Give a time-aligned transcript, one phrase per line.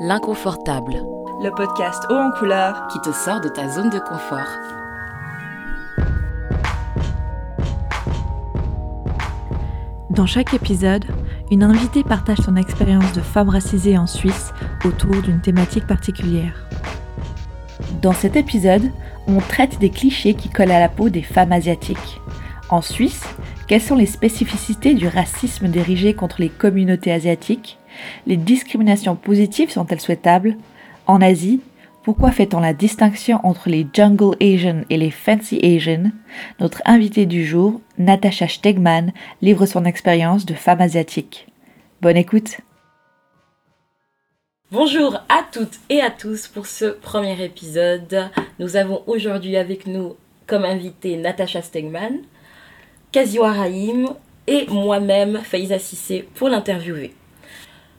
[0.00, 0.94] L'inconfortable,
[1.42, 4.48] le podcast haut en couleur qui te sort de ta zone de confort.
[10.08, 11.04] Dans chaque épisode,
[11.50, 14.54] une invitée partage son expérience de femme racisée en Suisse
[14.86, 16.66] autour d'une thématique particulière.
[18.00, 18.90] Dans cet épisode,
[19.28, 22.22] on traite des clichés qui collent à la peau des femmes asiatiques.
[22.70, 23.24] En Suisse,
[23.66, 27.78] quelles sont les spécificités du racisme dirigé contre les communautés asiatiques?
[28.26, 30.56] Les discriminations positives sont-elles souhaitables?
[31.06, 31.60] En Asie,
[32.04, 36.12] pourquoi fait-on la distinction entre les Jungle Asian et les Fancy Asian?
[36.60, 39.12] Notre invitée du jour, Natasha Stegman,
[39.42, 41.48] livre son expérience de femme asiatique.
[42.00, 42.58] Bonne écoute
[44.72, 48.30] Bonjour à toutes et à tous pour ce premier épisode.
[48.58, 52.18] Nous avons aujourd'hui avec nous comme invité Natasha Stegman,
[53.12, 54.08] Kaziwa Rahim
[54.46, 57.14] et moi-même Faiza Sissé pour l'interviewer.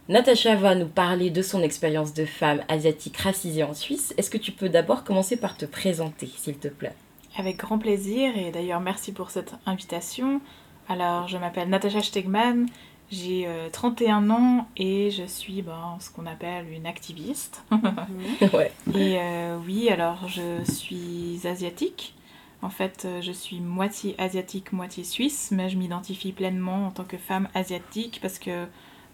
[0.09, 4.13] Natacha va nous parler de son expérience de femme asiatique racisée en Suisse.
[4.17, 6.93] Est-ce que tu peux d'abord commencer par te présenter, s'il te plaît?
[7.37, 10.39] Avec grand plaisir, et d'ailleurs merci pour cette invitation.
[10.87, 12.67] Alors, je m'appelle Natacha Stegman,
[13.09, 17.63] j'ai 31 euh, ans et je suis ben, ce qu'on appelle une activiste.
[18.53, 18.71] ouais.
[18.95, 22.13] Et euh, oui, alors je suis asiatique.
[22.61, 27.03] En fait, euh, je suis moitié asiatique, moitié suisse, mais je m'identifie pleinement en tant
[27.03, 28.65] que femme asiatique parce que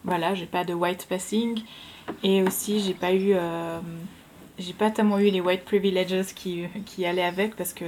[0.05, 1.61] voilà, j'ai pas de white passing
[2.23, 3.79] et aussi j'ai pas eu euh,
[4.59, 7.85] j'ai pas tellement eu les white privileges qui, qui allaient avec parce que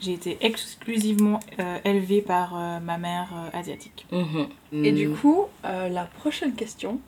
[0.00, 4.06] j'ai été exclusivement euh, élevée par ma mère asiatique.
[4.10, 4.84] Mhm.
[4.84, 7.00] Et du coup, la prochaine question,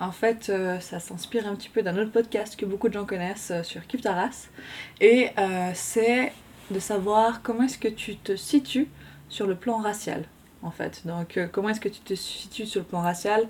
[0.00, 3.52] en fait, ça s'inspire un petit peu d'un autre podcast que beaucoup de gens connaissent
[3.64, 4.48] sur Kif Taras.
[5.00, 5.28] Et
[5.74, 6.32] c'est
[6.70, 8.88] de savoir comment est-ce que tu te situes
[9.28, 10.24] sur le plan racial,
[10.62, 11.02] en fait.
[11.06, 13.46] Donc, euh, comment est-ce que tu te situes sur le plan racial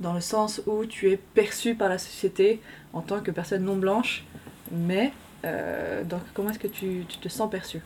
[0.00, 2.60] dans le sens où tu es perçu par la société
[2.92, 4.24] en tant que personne non blanche,
[4.72, 5.12] mais
[5.44, 7.80] euh, donc comment est-ce que tu, tu, te sens perçu?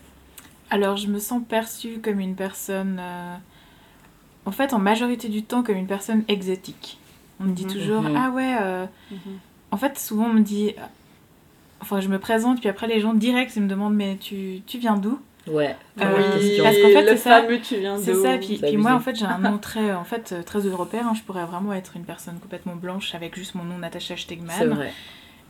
[0.71, 3.37] Alors, je me sens perçue comme une personne, euh,
[4.45, 6.99] en fait, en majorité du temps, comme une personne exotique.
[7.41, 7.73] On me dit mhm.
[7.73, 8.17] toujours, mhm.
[8.17, 9.39] ah ouais, mhm.
[9.73, 10.75] en fait, souvent on me dit,
[11.81, 14.79] Enfin, je me présente, puis après les gens direct, ils me demandent Mais tu, tu
[14.79, 15.19] viens d'où?
[15.47, 16.31] Ouais, euh,
[16.63, 17.43] parce qu'en fait, c'est ça.
[17.63, 20.35] tu viens C'est ça, puis, puis moi, en fait, j'ai un nom très, en fait,
[20.45, 21.09] très européen.
[21.11, 21.15] Hein.
[21.15, 24.55] Je pourrais vraiment être une personne complètement blanche avec juste mon nom Natacha Stegman.
[24.57, 24.93] C'est vrai.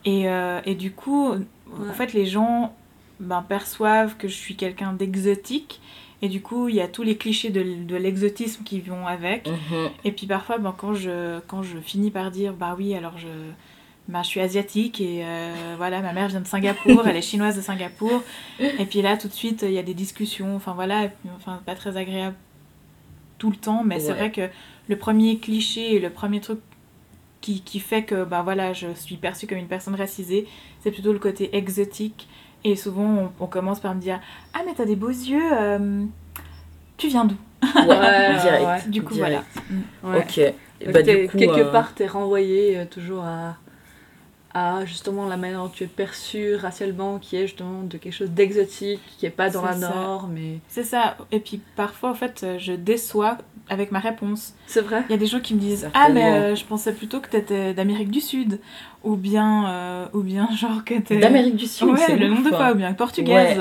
[0.04, 2.74] Et, euh, et, du coup, en fait, les gens
[3.20, 5.80] ben, perçoivent que je suis quelqu'un d'exotique.
[6.22, 9.46] Et du coup, il y a tous les clichés de, de l'exotisme qui vont avec.
[9.46, 9.90] Mhm.
[10.04, 13.28] Et puis parfois, ben, quand, je, quand je finis par dire Bah oui, alors je
[14.08, 17.56] bah, je suis asiatique et euh, voilà, ma mère vient de Singapour, elle est chinoise
[17.56, 18.22] de Singapour.
[18.60, 21.74] Et puis là, tout de suite, il y a des discussions, enfin voilà, enfin, pas
[21.74, 22.36] très agréable
[23.38, 24.48] tout le temps, mais c'est vrai que
[24.88, 26.60] le premier cliché et le premier truc
[27.40, 30.46] qui, qui, fait que bah, voilà, je suis perçue comme une personne racisée,
[30.80, 32.28] c'est plutôt le côté exotique.
[32.62, 34.20] Et souvent, on, commence par me dire
[34.54, 36.04] Ah, mais t'as des beaux yeux, euh,
[36.96, 37.36] tu viens d'où?
[37.88, 38.88] Ouais, direct.
[38.88, 39.44] Du coup, voilà.
[40.02, 40.40] Ok.
[40.92, 43.56] Bah, du coup, quelque euh, part, t'es renvoyé toujours à
[44.54, 48.30] à justement la manière dont tu es perçu racialement, qui est justement de quelque chose
[48.30, 50.36] d'exotique, qui est pas dans la norme.
[50.68, 51.16] C'est ça.
[51.32, 53.38] Et puis parfois, en fait, je déçois
[53.68, 54.54] avec ma réponse.
[54.66, 55.02] C'est vrai.
[55.08, 57.30] Il y a des gens qui me disent Ah, mais euh, je pensais plutôt que
[57.30, 58.60] tu étais d'Amérique du Sud.
[59.02, 62.48] Ou bien, euh, ou bien genre que tu D'Amérique du Sud, c'est le nom de
[62.48, 63.60] fois, ou bien portugaise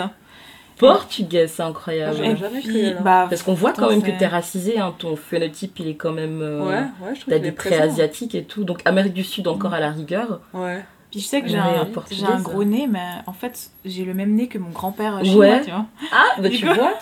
[0.78, 2.18] portugaise, c'est incroyable.
[3.04, 6.12] bah, Parce qu'on voit quand même que t'es racisé, hein, ton phénotype il est quand
[6.12, 6.42] même.
[6.42, 9.72] Euh, ouais, ouais, je T'as des traits asiatiques et tout, donc Amérique du Sud encore
[9.72, 9.76] mm.
[9.76, 10.42] à la rigueur.
[10.54, 10.84] Ouais.
[11.12, 11.88] Puis je sais que j'ai un,
[12.28, 15.62] un, gros nez, mais en fait j'ai le même nez que mon grand-père chinois, ouais.
[15.64, 15.86] tu vois.
[16.12, 16.94] Ah, bah tu vois.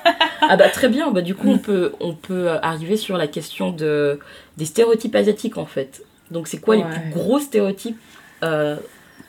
[0.42, 3.72] ah bah très bien, bah du coup on peut, on peut arriver sur la question
[3.72, 4.20] de,
[4.58, 6.04] des stéréotypes asiatiques en fait.
[6.30, 7.98] Donc c'est quoi les plus gros stéréotypes
[8.44, 8.76] euh,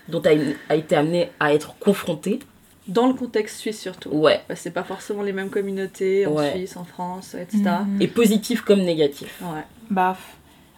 [0.08, 0.28] dont tu
[0.68, 2.40] as été amené à être confronté?
[2.88, 4.10] Dans le contexte suisse surtout.
[4.10, 4.42] Ouais.
[4.48, 7.62] Parce que c'est pas forcément les mêmes communautés en Suisse, en France, etc.
[7.86, 8.02] Mhm.
[8.02, 9.40] Et positif comme négatif.
[9.42, 9.62] Ouais.
[9.90, 10.16] Bah,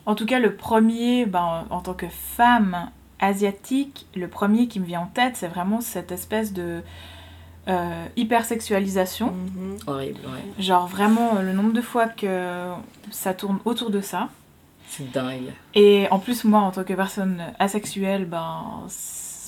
[0.07, 2.91] en tout cas, le premier, bah, en tant que femme
[3.21, 6.81] asiatique, le premier qui me vient en tête, c'est vraiment cette espèce de
[7.69, 9.33] euh, hypersexualisation.
[9.33, 9.79] Mhm.
[9.87, 10.63] Horrible, ouais.
[10.63, 12.71] Genre vraiment le nombre de fois que
[13.11, 14.29] ça tourne autour de ça.
[14.89, 15.53] C'est dingue.
[15.75, 18.85] Et en plus, moi, en tant que personne asexuelle, ben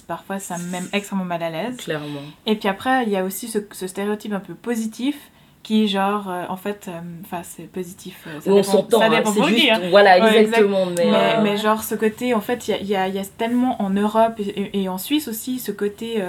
[0.06, 1.76] parfois ça me met extrêmement mal à l'aise.
[1.76, 2.20] Clairement.
[2.46, 5.16] Et puis après, il y a aussi ce, stéréotype un peu positif
[5.62, 9.22] qui genre euh, en fait euh, enfin c'est positif euh, ça on s'entend ça hein,
[9.48, 9.80] juste hein.
[9.90, 11.10] voilà exactement mais,
[11.42, 14.88] mais, genre ce côté en fait il y a, y a, tellement en Europe et,
[14.88, 16.22] en Suisse aussi ce côté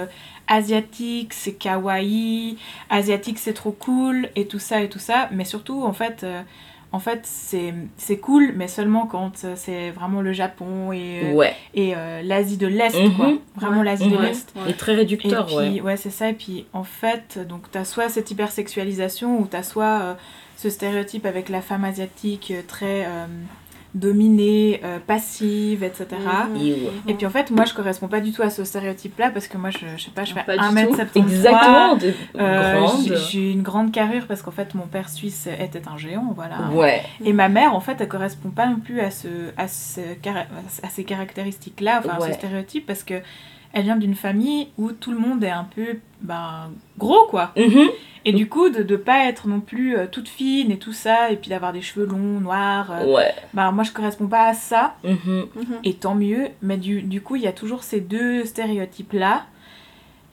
[0.48, 2.58] asiatique c'est kawaii
[2.90, 6.26] asiatique c'est trop cool et tout ça et tout ça mais surtout en fait
[6.90, 11.34] en fait, c'est cool, mais seulement quand c'est vraiment le Japon et,
[11.74, 13.28] et l'Asie de l'Est, quoi.
[13.28, 13.38] Mhm.
[13.56, 14.52] Vraiment l'Asie de l'Est.
[14.68, 15.96] Et très réducteur, et puis, ouais.
[15.96, 16.30] c'est ça.
[16.30, 20.16] Et puis, en fait, donc, t'as soit cette hypersexualisation ou t'as soit
[20.56, 23.06] ce stéréotype avec la femme asiatique très
[23.94, 26.06] dominée, euh, passive, etc.
[26.52, 26.62] Mhm.
[27.08, 29.56] Et puis en fait, moi je correspond pas du tout à ce stéréotype-là parce que
[29.56, 31.08] moi je, je sais pas, je fais 1m73.
[31.14, 31.98] Exactement,
[32.38, 32.86] euh,
[33.30, 36.70] J'ai une grande carrure parce qu'en fait mon père suisse était un géant, voilà.
[36.72, 37.02] Ouais.
[37.24, 40.88] Et ma mère en fait elle correspond pas non plus à, ce, à, ce, à
[40.88, 43.14] ces caractéristiques-là, enfin à ce stéréotype parce que
[43.72, 47.52] elle vient d'une famille où tout le monde est un peu ben, gros, quoi.
[47.56, 47.88] Mhm.
[48.24, 51.30] Et du coup, de ne pas être non plus euh, toute fine et tout ça,
[51.30, 53.32] et puis d'avoir des cheveux longs, noirs, euh, ouais.
[53.54, 55.46] ben, moi je corresponds pas à ça, mhm.
[55.54, 55.78] Mhm.
[55.84, 56.48] et tant mieux.
[56.60, 59.46] Mais du, du coup, il y a toujours ces deux stéréotypes-là.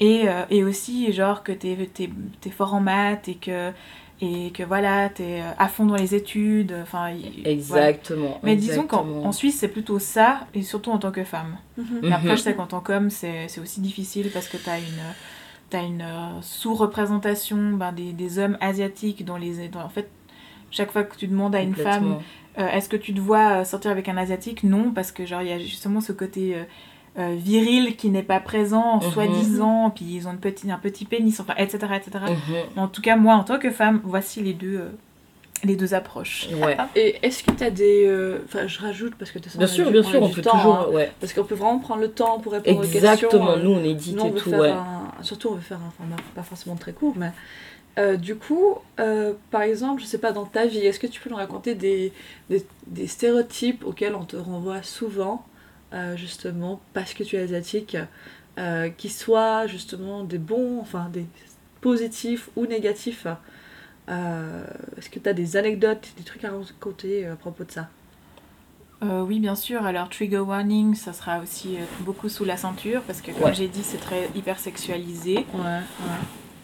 [0.02, 3.72] Et, euh, et, aussi, genre, que tu es, es, fort en maths et que
[4.22, 6.74] et que voilà, tu es à fond dans les études.
[6.82, 7.14] Enfin,
[7.44, 8.40] exactement.
[8.44, 11.58] Mais disons qu'en Suisse, c'est plutôt ça, et surtout en tant que femme.
[12.02, 15.04] Mais après, je sais qu'en tant qu'homme, c'est aussi difficile parce que tu as une
[15.70, 19.68] tu as une euh, sous-représentation ben, des, des, hommes asiatiques dans les...
[19.76, 20.10] en fait,
[20.72, 22.20] chaque fois que tu demandes à une femme,
[22.58, 24.64] euh, est-ce que tu te vois euh, sortir avec un asiatique?
[24.64, 26.56] Non, parce que genre il y a justement ce côté
[27.18, 29.12] viril qui n'est pas présent, mhm.
[29.12, 31.78] soi-disant, puis ils ont une petit, un petit pénis, enfin, etc.
[31.96, 32.26] etc.
[32.30, 32.80] Mhm.
[32.80, 34.82] En tout cas, moi, en tant que femme, voici les deux
[35.66, 36.48] les deux approches.
[36.62, 36.78] Ouais.
[36.96, 38.06] Et est-ce que tu as des.
[38.06, 40.76] Euh, enfin, je rajoute parce que tu Bien sûr, bien sûr, on, peut toujours.
[40.76, 40.88] Hein.
[40.92, 41.12] ouais.
[41.20, 43.30] Parce qu'on peut vraiment prendre le temps pour répondre Exactement, aux questions.
[43.30, 44.50] Exactement, nous on édite et tout.
[44.52, 44.74] Ouais.
[45.22, 47.32] Surtout, on veut faire un format pas forcément très court, mais.
[47.98, 51.22] Euh, du coup, euh, par exemple, je sais pas, dans ta vie, est-ce que tu
[51.22, 52.12] peux nous raconter des,
[52.50, 55.46] des, des stéréotypes auxquels on te renvoie souvent,
[56.16, 57.98] justement, parce que tu es asiatique,
[58.98, 61.26] qui soient justement des bons, enfin des
[61.82, 63.28] positifs ou négatifs
[64.10, 64.64] euh,
[64.98, 67.90] est-ce que tu as des anecdotes, des trucs à raconter euh, à propos de ça?
[69.04, 69.86] Euh, oui, bien sûr.
[69.86, 73.84] Alors, trigger warning, ça sera aussi beaucoup sous la ceinture parce que, comme j'ai dit,
[73.84, 75.46] c'est très hyper sexualisé.
[75.54, 75.82] Ouais,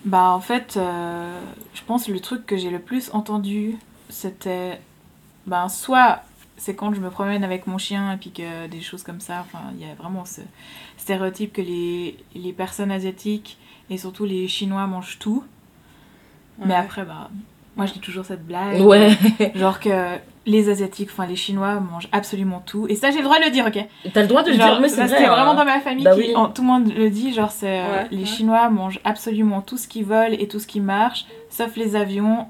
[0.06, 3.78] Bah, en fait, je pense que le truc que j'ai le plus entendu,
[4.10, 4.80] c'était.
[5.48, 6.22] Ben, soit
[6.62, 9.40] c'est quand je me promène avec mon chien et puis que des choses comme ça.
[9.42, 10.42] Enfin, il y a vraiment ce
[10.98, 13.58] stéréotype que les, les personnes asiatiques
[13.90, 15.44] et surtout les Chinois mangent tout.
[16.64, 17.32] Mais après, bah,
[17.76, 18.80] moi je dis toujours cette blague.
[18.80, 19.10] Ouais.
[19.56, 22.86] Genre que les Asiatiques, enfin les Chinois mangent absolument tout.
[22.90, 23.84] Et ça, j'ai le droit de le dire, ok?
[24.14, 25.18] T'as le droit de le dire, mais c'est vrai.
[25.18, 25.56] C'est vraiment hein.
[25.56, 27.34] dans ma famille, bah qui, tout le monde le dit.
[27.34, 30.80] Genre, c'est euh, les Chinois mangent absolument tout ce qui vole et tout ce qui
[30.80, 32.46] marche, sauf les avions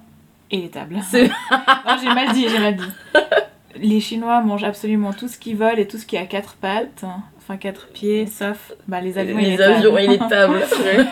[0.51, 0.99] et les tables.
[1.13, 2.83] j'ai mal dit, j'ai mal dit.
[3.75, 7.05] Les Chinois mangent absolument tout ce qui vole et tout ce qui a quatre pattes
[7.41, 10.61] enfin quatre pieds, sauf bah, les avions, et, les avions et les tables.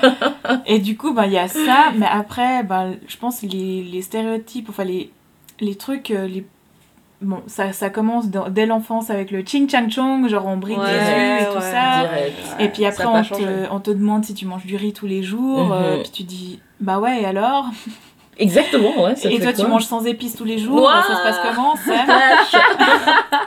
[0.65, 4.01] et du coup, bah, il y a ça, mais après, bah, je pense les, les
[4.01, 5.11] stéréotypes, enfin les,
[5.59, 6.45] les trucs, euh, les...
[7.21, 10.81] bon, ça, ça commence dès l'enfance avec le ching chang chong, genre on brille des
[10.81, 12.09] yeux et tout ça.
[12.59, 15.23] Et puis après, on te, on te, demande si tu manges du riz tous les
[15.23, 16.03] jours, euh, mhm.
[16.03, 17.65] puis tu dis, bah ouais, et alors?
[18.39, 19.13] Exactement, ouais.
[19.25, 22.05] et toi, tu manges sans épices tous les jours, ça se passe comment ça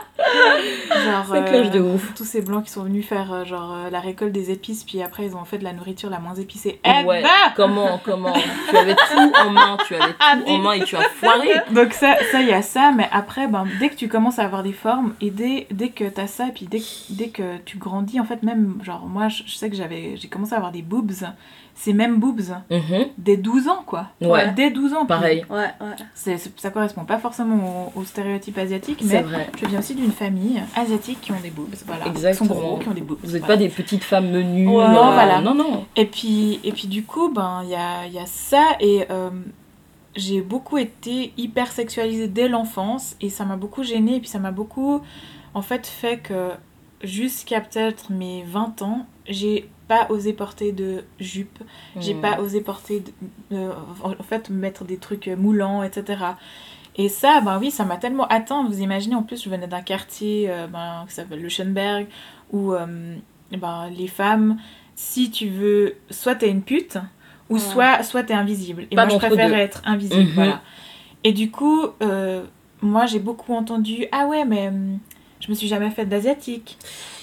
[0.17, 2.13] Genre, euh, de ouf.
[2.13, 5.01] tous ces blancs qui sont venus faire euh, genre euh, la récolte des épices, puis
[5.01, 6.79] après ils ont fait de la nourriture la moins épicée.
[6.85, 7.23] Eh ouais.
[7.55, 8.33] Comment, comment?
[8.69, 11.49] Tu avais tout en main, tu avais ah, tout en main et tu as foiré.
[11.71, 14.61] Donc ça, ça y a ça, mais après, ben, dès que tu commences à avoir
[14.61, 18.19] des formes et dès, dès que t'as ça, et puis dès, dès que tu grandis,
[18.19, 20.83] en fait même, genre moi, je, je sais que j'avais, j'ai commencé à avoir des
[20.83, 21.25] boobs
[21.75, 23.07] c'est même boobs mhm.
[23.17, 24.07] dès 12 ans, quoi.
[24.21, 24.51] Ouais.
[24.53, 25.05] Dès 12 ans.
[25.05, 25.45] Pareil.
[25.49, 25.95] Ouais, ouais.
[26.13, 29.49] C'est, ça correspond pas forcément au, stéréotype asiatique, mais vrai.
[29.57, 31.75] je viens aussi d'une famille asiatique qui ont des boobs.
[31.85, 32.07] Voilà.
[32.07, 32.49] Exactement.
[32.49, 33.19] Qui sont gros, qui ont des boobs.
[33.23, 34.65] Vous n'êtes pas des petites femmes menues.
[34.65, 35.41] non, voilà.
[35.41, 35.85] Non, non.
[35.95, 39.05] Et puis, et puis du coup, ben, il y a, y a, ça et.
[39.09, 39.29] Euh,
[40.15, 44.37] j'ai beaucoup été hyper sexualisée dès l'enfance et ça m'a beaucoup gênée et puis ça
[44.37, 45.01] m'a beaucoup
[45.55, 46.51] en fait fait que
[47.03, 51.59] jusqu'à peut-être mes 20 ans, j'ai pas osé porter de jupe,
[51.99, 52.43] j'ai pas hmm.
[52.43, 53.03] osé porter,
[53.51, 53.69] de,
[54.01, 56.23] en fait, mettre des trucs moulants, etc.
[56.95, 58.63] Et ça, ben oui, ça m'a tellement atteint.
[58.63, 62.07] Vous imaginez, en plus, je venais d'un quartier euh, ben, qui s'appelle le Schönberg,
[62.51, 63.15] où euh,
[63.51, 64.57] ben, les femmes,
[64.95, 66.97] si tu veux, soit t'es une pute,
[67.49, 68.87] ou soit, soit t'es invisible.
[68.91, 70.35] Et moi, je préfère être invisible, mhm.
[70.35, 70.61] voilà.
[71.23, 72.43] Et du coup, euh,
[72.81, 74.99] moi, j'ai beaucoup entendu, ah ouais, mais hum,
[75.39, 76.77] je me suis jamais faite d'asiatique.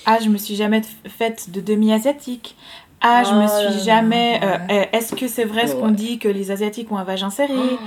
[0.07, 2.57] Ah, je me suis jamais faite de demi-asiatique.
[3.01, 4.41] Ah, je me oh suis jamais.
[4.43, 7.31] Euh, euh, est-ce que c'est vrai ce qu'on dit que les Asiatiques ont un vagin
[7.31, 7.55] serré?
[7.57, 7.79] Oh.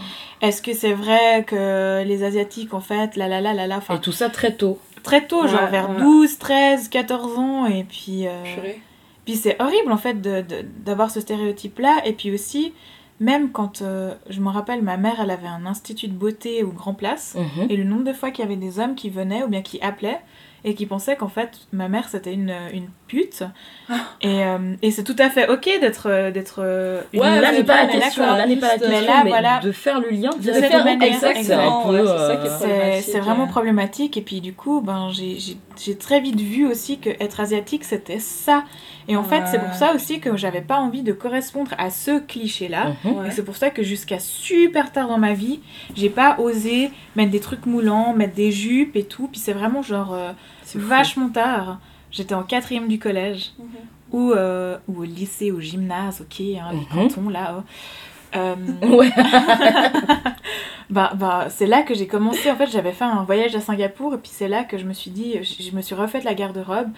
[0.42, 3.80] Est-ce que c'est vrai que les Asiatiques, en fait, la la la la la.
[3.94, 4.80] Et tout ça très tôt.
[5.04, 7.66] Très tôt, genre vers 12, 13, 14 ans.
[7.68, 8.28] Et puis.
[8.28, 8.32] Euh,
[9.26, 10.22] puis c'est horrible, en fait,
[10.84, 12.02] d'avoir de, ce stéréotype-là.
[12.06, 12.74] Et puis aussi,
[13.20, 16.72] même quand, euh, je me rappelle, ma mère, elle avait un institut de beauté au
[16.72, 17.68] Grand Place, Mhm.
[17.70, 19.80] et le nombre de fois qu'il y avait des hommes qui venaient ou bien qui
[19.82, 20.20] appelaient
[20.66, 23.44] et qui pensaient qu'en fait, ma mère, c'était une, une pute.
[24.22, 27.64] Et, euh, et c'est tout à fait ok d'être d'être euh, une Ouais, là n'est
[27.64, 29.60] pas la question, là n'est pas la question, mais là, mais voilà.
[29.60, 34.22] de faire le lien De cette directement, manière, exact, c'est ouais, euh, vraiment problématique et
[34.22, 38.20] puis du coup ben j'ai- j'ai j'ai très vite vu aussi que être asiatique c'était
[38.20, 38.64] ça
[39.08, 42.20] et en fait c'est pour ça aussi que j'avais pas envie de correspondre à ce
[42.20, 43.12] cliché là mhm.
[43.14, 43.28] Ouais.
[43.28, 45.60] et c'est pour ça que jusqu'à super tard dans ma vie
[45.96, 49.82] j'ai pas osé mettre des trucs moulants mettre des jupes et tout puis c'est vraiment
[49.82, 50.32] genre euh.
[50.76, 51.80] Vachement tard
[52.12, 53.66] j'étais en quatrième du collège Mhm.
[54.12, 56.86] ou, euh, ou au lycée au gymnase ok hein, les Mhm.
[57.10, 57.64] cantons là oh.
[58.36, 59.12] Euh, Ouais.
[60.90, 62.50] bah, bah, c'est là que j'ai commencé.
[62.52, 64.94] En fait, j'avais fait un voyage à Singapour et puis c'est là que je me
[64.94, 66.90] suis dit, je, je me suis refait la garde-robe.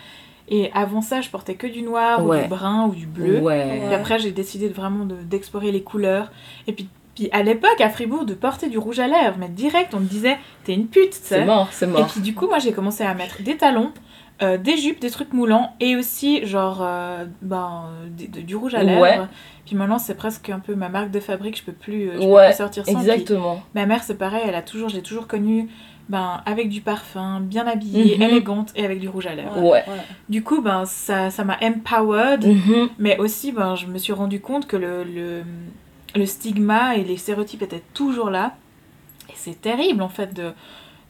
[0.48, 3.40] Et avant ça, je portais que du noir ou du brun ou du bleu.
[3.40, 3.82] Ouais.
[3.90, 6.32] Et après, j'ai décidé de vraiment de- d'explorer les couleurs.
[6.68, 9.94] Et puis, puis à l'époque, à Fribourg, de porter du rouge à lèvres, mais direct,
[9.96, 12.08] on me disait, t'es une pute, C'est mort, c'est Et mort.
[12.08, 13.92] puis du coup, moi, j'ai commencé à mettre des talons.
[14.42, 18.76] euh, des jupes, des trucs moulants et aussi genre euh, ben, des- de- du rouge
[18.76, 19.00] à lèvres.
[19.02, 19.18] Ouais.
[19.66, 22.20] Puis maintenant c'est presque un peu ma marque de fabrique, je peux plus, euh, je
[22.20, 22.96] peux Ouais, plus sortir sans.
[23.00, 23.64] Puis Exactement.
[23.76, 25.70] Ma mère, c'est pareil, elle a toujours, je l'ai toujours connue
[26.10, 28.24] ben, avec du parfum, bien habillée, Mhm.
[28.24, 29.58] élégante et avec du rouge à lèvres.
[29.64, 29.86] Ouais.
[30.28, 32.90] Du coup, ben, ça ça m'a empowered, Mhm.
[33.00, 35.44] mais aussi ben, je me suis rendu compte que le, le,
[36.16, 38.54] le stigma et les stéréotypes étaient toujours là.
[39.30, 40.52] Et c'est terrible en fait de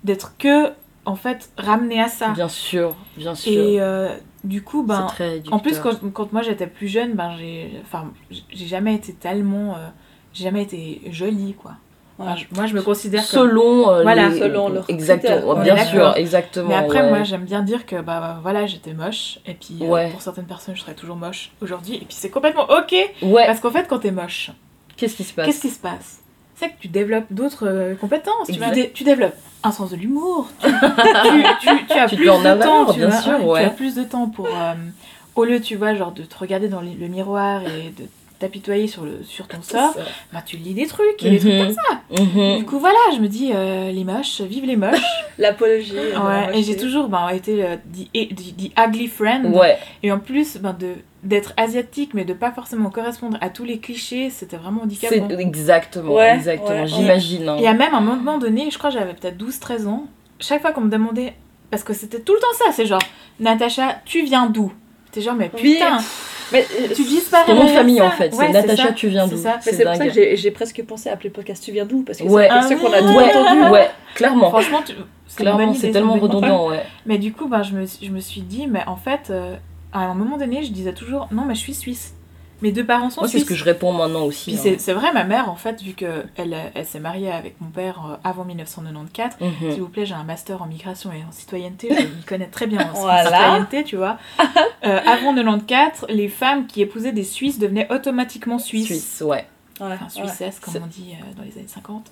[0.04, 0.72] d'être que
[1.06, 2.30] en fait ramené à ça.
[2.30, 3.52] Bien sûr, bien sûr.
[3.52, 7.14] Et euh, du coup, ben, c'est très en plus, quand, quand moi j'étais plus jeune,
[7.14, 8.12] ben, j'ai enfin,
[8.52, 9.76] j'ai jamais été tellement.
[9.76, 9.88] euh,
[10.34, 11.72] j'ai jamais été jolie, quoi.
[12.18, 12.26] Ouais.
[12.28, 13.42] Enfin, je- moi, je me considère comme.
[13.50, 14.30] Selon, euh, Voilà.
[14.30, 16.70] les- Selon leurs exactement, bien sûr, exactement.
[16.70, 17.10] Mais après, ouais.
[17.10, 19.40] moi, j'aime bien dire que, bah, bah, voilà, j'étais moche.
[19.46, 21.96] Et puis, euh, pour certaines personnes, je serais toujours moche aujourd'hui.
[21.96, 22.94] Et puis, c'est complètement ok.
[23.22, 24.52] Ouais, Parce qu'en fait, quand t'es moche,
[24.98, 26.20] qu'est-ce qui se passe qu'est-ce qui se passe
[26.56, 28.48] C'est que tu développes d'autres euh, compétences.
[28.48, 30.48] Tu, dé- développes un sens de l'humour.
[30.62, 32.94] Tu, tu, tu- tu as plus de avoir, temps.
[32.94, 34.48] bien vois, sûr, Tu as plus de temps pour.
[34.48, 34.74] euh,
[35.36, 38.06] au lieu, tu vois, genre de te regarder dans le, miroir et de
[38.40, 39.96] t'apitoyer sur, le, sur ton sort,
[40.34, 42.22] bah, tu lis des trucs et des trucs comme ça.
[42.24, 42.58] Mhm.
[42.60, 45.00] Du coup, voilà, je me dis, euh, les moches, vive les moches.
[45.38, 45.94] L'apologie.
[45.96, 49.54] Ouais, et j'ai toujours ben, été the, the- the ugly friend.
[49.56, 53.64] Ouais, Et en plus, ben, de d'être asiatique, mais de pas forcément correspondre à tous
[53.66, 55.38] les clichés, c'était vraiment c'est handicapant.
[55.40, 56.88] exactement, Ouais, exactement, ouais.
[56.88, 57.50] j'imagine.
[57.50, 57.56] hein.
[57.58, 60.06] Il y a même un moment donné, je crois que j'avais peut-être 12-13 ans,
[60.40, 61.34] chaque fois qu'on me demandait,
[61.72, 63.02] parce que c'était tout le temps ça, c'est genre,
[63.40, 64.72] Natacha, tu viens d'où?
[65.12, 65.74] T'es genre, mais Oui.
[65.74, 65.98] putain,
[66.52, 67.46] Mais euh, tu disparais.
[67.48, 68.06] Ton nom de famille ça.
[68.06, 69.42] en fait, Ouais, c'est Natacha, tu viens c'est d'où?
[69.42, 69.60] ça.
[69.66, 72.04] mais C'est pour ça que j'ai presque pensé à appeler le podcast Tu viens d'où?
[72.04, 72.48] Parce que Ouais.
[72.68, 73.72] c'est Ah qu'on a tout Ouais, entendu.
[73.72, 74.94] ouais, clairement, Franchement, tu...
[75.28, 76.84] c'est clairement, tellement redondant, ouais.
[77.08, 79.56] Mais du coup, ben, je, me, je me suis dit, mais en fait, euh,
[80.02, 82.14] à un moment donné, je disais toujours, non, mais je suis suisse.
[82.62, 83.44] Mes deux parents sont Moi, c'est suisses.
[83.44, 84.52] ce que je réponds maintenant aussi.
[84.52, 84.62] Puis hein.
[84.64, 87.68] c'est c'est vrai, ma mère, en fait, vu qu'elle elle, elle s'est mariée avec mon
[87.70, 89.72] père euh, avant 1994, Mhm.
[89.74, 92.66] s'il vous plaît, j'ai un master en migration et en citoyenneté, je m'y connais très
[92.66, 93.26] bien en Voilà.
[93.26, 94.18] citoyenneté, tu vois.
[94.86, 98.86] Euh, avant 94, les femmes qui épousaient des Suisses devenaient automatiquement Suisses.
[98.86, 99.46] Suisse, ouais.
[99.82, 102.10] Ouais, Enfin, suissesses, comme C'est- on dit euh, dans les années 50.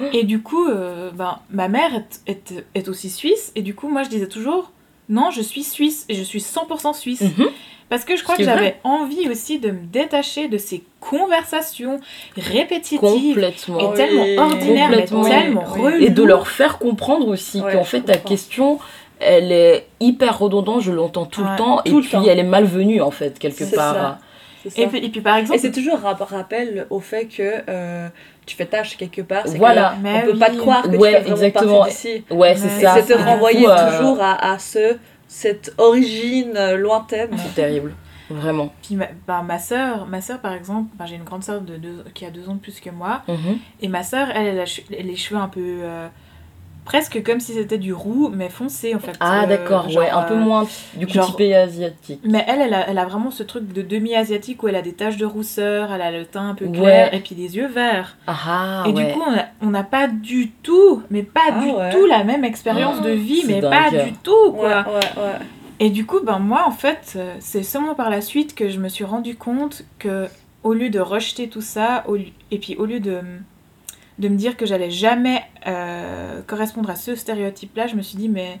[0.00, 0.10] ouais.
[0.14, 3.88] Et du coup, euh, ben, ma mère est, est, est aussi suisse, et du coup,
[3.88, 4.70] moi, je disais toujours,
[5.08, 7.20] non, je suis suisse, et je suis 100% suisse.
[7.22, 7.48] Mhm.
[7.90, 12.00] Parce que je crois que j'avais envie aussi de me détacher de ces conversations
[12.36, 13.46] répétitives et
[13.84, 13.94] Oui.
[13.94, 15.82] tellement ordinaires, mais tellement Oui.
[15.82, 16.02] reloues.
[16.02, 18.78] Et de leur faire comprendre aussi Ouais, qu'en fait ta question
[19.20, 22.24] elle est hyper redondante, je l'entends tout Ouais, le temps, tout et le puis temps.
[22.28, 23.94] elle est malvenue en fait, quelque part.
[23.94, 24.18] ça.
[24.70, 24.80] Ça.
[24.82, 28.08] Et puis, et puis par exemple, Et c'est toujours rappel au fait que euh,
[28.46, 29.42] tu fais tâche quelque part.
[29.46, 29.94] Voilà.
[29.96, 30.38] que Mais on peut oui.
[30.38, 31.78] pas te croire que Ouais, tu fais vraiment exactement.
[31.80, 32.24] partie d'ici.
[32.30, 32.94] Ouais, c'est ça.
[33.02, 34.96] C'est te renvoyer euh, toujours à, à ce,
[35.28, 37.30] cette origine euh, lointaine.
[37.36, 37.94] C'est terrible,
[38.30, 38.72] vraiment.
[38.82, 41.76] puis ma, ben, ma soeur, ma soeur par exemple, ben, j'ai une grande soeur de
[41.76, 43.58] deux- qui a deux ans de plus que moi, Mhm.
[43.82, 46.08] et ma soeur, elle, elle a les cheveux un peu euh,
[46.84, 49.12] presque comme si c'était du roux, mais foncé en fait.
[49.20, 52.20] Ah Euh, d'accord, ouais, un peu euh, moins du coup genre- typé asiatique.
[52.24, 54.92] Mais elle, elle a, elle a vraiment ce truc de demi-asiatique où elle a des
[54.92, 56.72] taches de rousseur, elle a le teint un peu Ouais.
[56.78, 58.16] clair et puis des yeux verts.
[58.26, 59.06] Ah, ah et ouais.
[59.06, 61.90] du coup, on a- on n'a pas du tout, mais pas Ah du ouais.
[61.90, 63.70] tout la même expérience de vie, mais dingue.
[63.70, 64.80] pas du tout, quoi.
[64.86, 65.32] ouais, ouais.
[65.80, 68.78] Et du coup, ben moi, en fait, euh, c'est seulement par la suite que je
[68.78, 70.28] me suis rendu compte que,
[70.62, 73.20] au lieu de rejeter tout ça, au et puis au lieu de,
[74.18, 78.28] de me dire que j'allais jamais euh, correspondre à ce stéréotype-là, je me suis dit,
[78.28, 78.60] mais,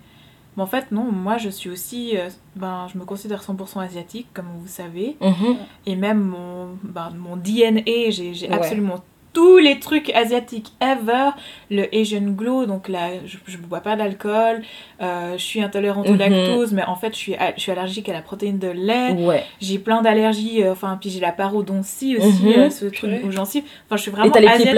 [0.56, 4.26] mais en fait, non, moi, je suis aussi, euh, ben, je me considère 100% asiatique,
[4.34, 5.56] comme vous savez, Mhm.
[5.86, 8.52] et même mon, ben, mon DNA, j'ai Ouais.
[8.52, 8.96] absolument
[9.32, 11.30] tous les trucs asiatiques ever.
[11.68, 14.62] Le Asian Glow, donc là, je, je bois pas d'alcool,
[15.02, 16.18] euh, je suis intolérante au Mhm.
[16.18, 19.10] lactose, mais en fait, je suis, je suis allergique à la protéine de lait.
[19.12, 19.42] Ouais.
[19.60, 22.52] J'ai plein d'allergies, euh, enfin, puis j'ai la parodontie aussi, Mhm.
[22.58, 23.64] euh, ce truc aux gencives.
[23.86, 24.32] Enfin, je suis vraiment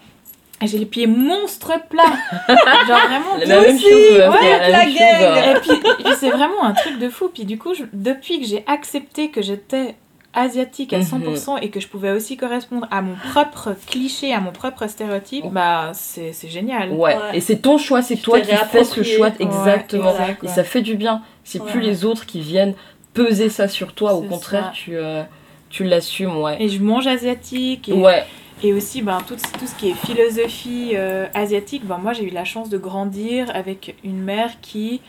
[0.66, 2.02] J'ai les pieds monstres plats.
[2.86, 6.30] Genre vraiment La même aussi, chose, ouais, la la même chose, euh, et puis, c'est
[6.30, 7.30] vraiment un truc de fou.
[7.32, 9.94] Puis du coup, je- depuis que j'ai accepté que j'étais
[10.32, 11.04] asiatique à Mhm.
[11.04, 15.46] 100% et que je pouvais aussi correspondre à mon propre cliché, à mon propre stéréotype,
[15.50, 16.90] bah c'est génial.
[16.92, 17.16] Ouais.
[17.16, 17.20] Ouais.
[17.34, 20.10] et c'est ton choix, c'est toi qui fais ce choix, Ouais, exactement.
[20.12, 21.22] exact, Et ça fait du bien.
[21.42, 22.74] C'est plus les autres qui viennent
[23.12, 24.72] peser ça sur toi, au contraire, ça.
[24.72, 25.22] tu, euh,
[25.68, 26.62] tu l'assumes, ouais.
[26.62, 27.88] Et je mange asiatique.
[27.88, 28.24] Et, Ouais,
[28.62, 32.30] et aussi, ben, tout, tout ce qui est philosophie euh, asiatique, ben, moi j'ai eu
[32.30, 35.00] la chance de grandir avec une mère qui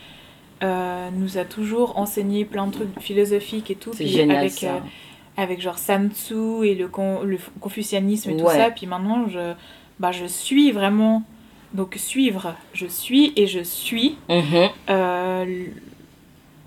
[0.64, 3.92] euh, nous a toujours enseigné plein de trucs philosophiques et tout.
[3.94, 4.68] c'est génial avec, ça.
[4.76, 4.80] euh,
[5.38, 8.70] avec genre Sun Tzu et le, con- le confucianisme et tout ça.
[8.72, 9.54] Puis maintenant, je,
[10.00, 11.24] bah, je suis vraiment.
[11.74, 14.18] Donc, suivre, je suis et je suis.
[14.30, 14.70] Mhm.
[14.90, 15.66] Euh,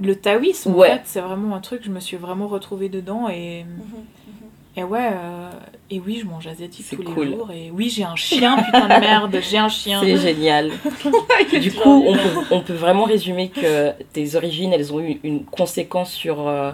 [0.00, 0.91] le- taoïsme, Ouais.
[0.91, 3.29] en fait, c'est vraiment un truc, je me suis vraiment retrouvée dedans.
[3.29, 4.44] Et, Mhm.
[4.76, 5.50] Et ouais, euh,
[5.90, 7.26] et oui, je mange asiatique tous cool.
[7.28, 7.50] les jours.
[7.52, 10.00] Et oui, j'ai un chien, putain de merde, j'ai un chien.
[10.02, 10.71] C'est génial.
[11.61, 15.45] du coup, on peut, on peut vraiment résumer que tes origines, elles ont eu une
[15.45, 16.73] conséquence sur, euh,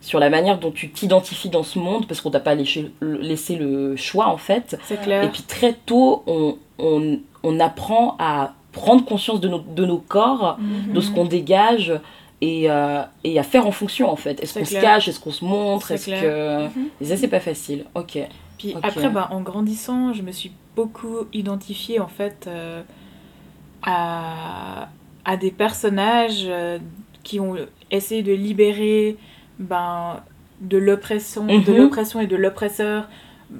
[0.00, 3.56] sur la manière dont tu t'identifies dans ce monde, parce qu'on t'a pas laissé, laissé
[3.56, 4.78] le choix, en fait.
[4.84, 5.30] C'est Et clair.
[5.30, 10.56] puis très tôt, on, on, on apprend à prendre conscience de nos, de nos corps,
[10.58, 10.94] Mhm.
[10.94, 11.92] de ce qu'on dégage,
[12.44, 14.42] et, euh, et à faire en fonction, en fait.
[14.42, 16.64] Est-ce qu'on se cache Est-ce qu'on se montre Est-ce que...
[16.66, 16.88] Mhm.
[17.00, 17.84] Et ça, c'est pas facile.
[17.94, 18.18] Ok.
[18.58, 22.82] Puis après, bah, en grandissant, je me suis beaucoup identifiée en fait euh,
[23.82, 24.88] à,
[25.24, 26.78] à des personnages euh,
[27.22, 27.56] qui ont
[27.90, 29.16] essayé de libérer
[29.58, 30.20] ben,
[30.60, 31.76] de l'oppression, de Mhm.
[31.76, 33.08] l'oppression et de l'oppresseur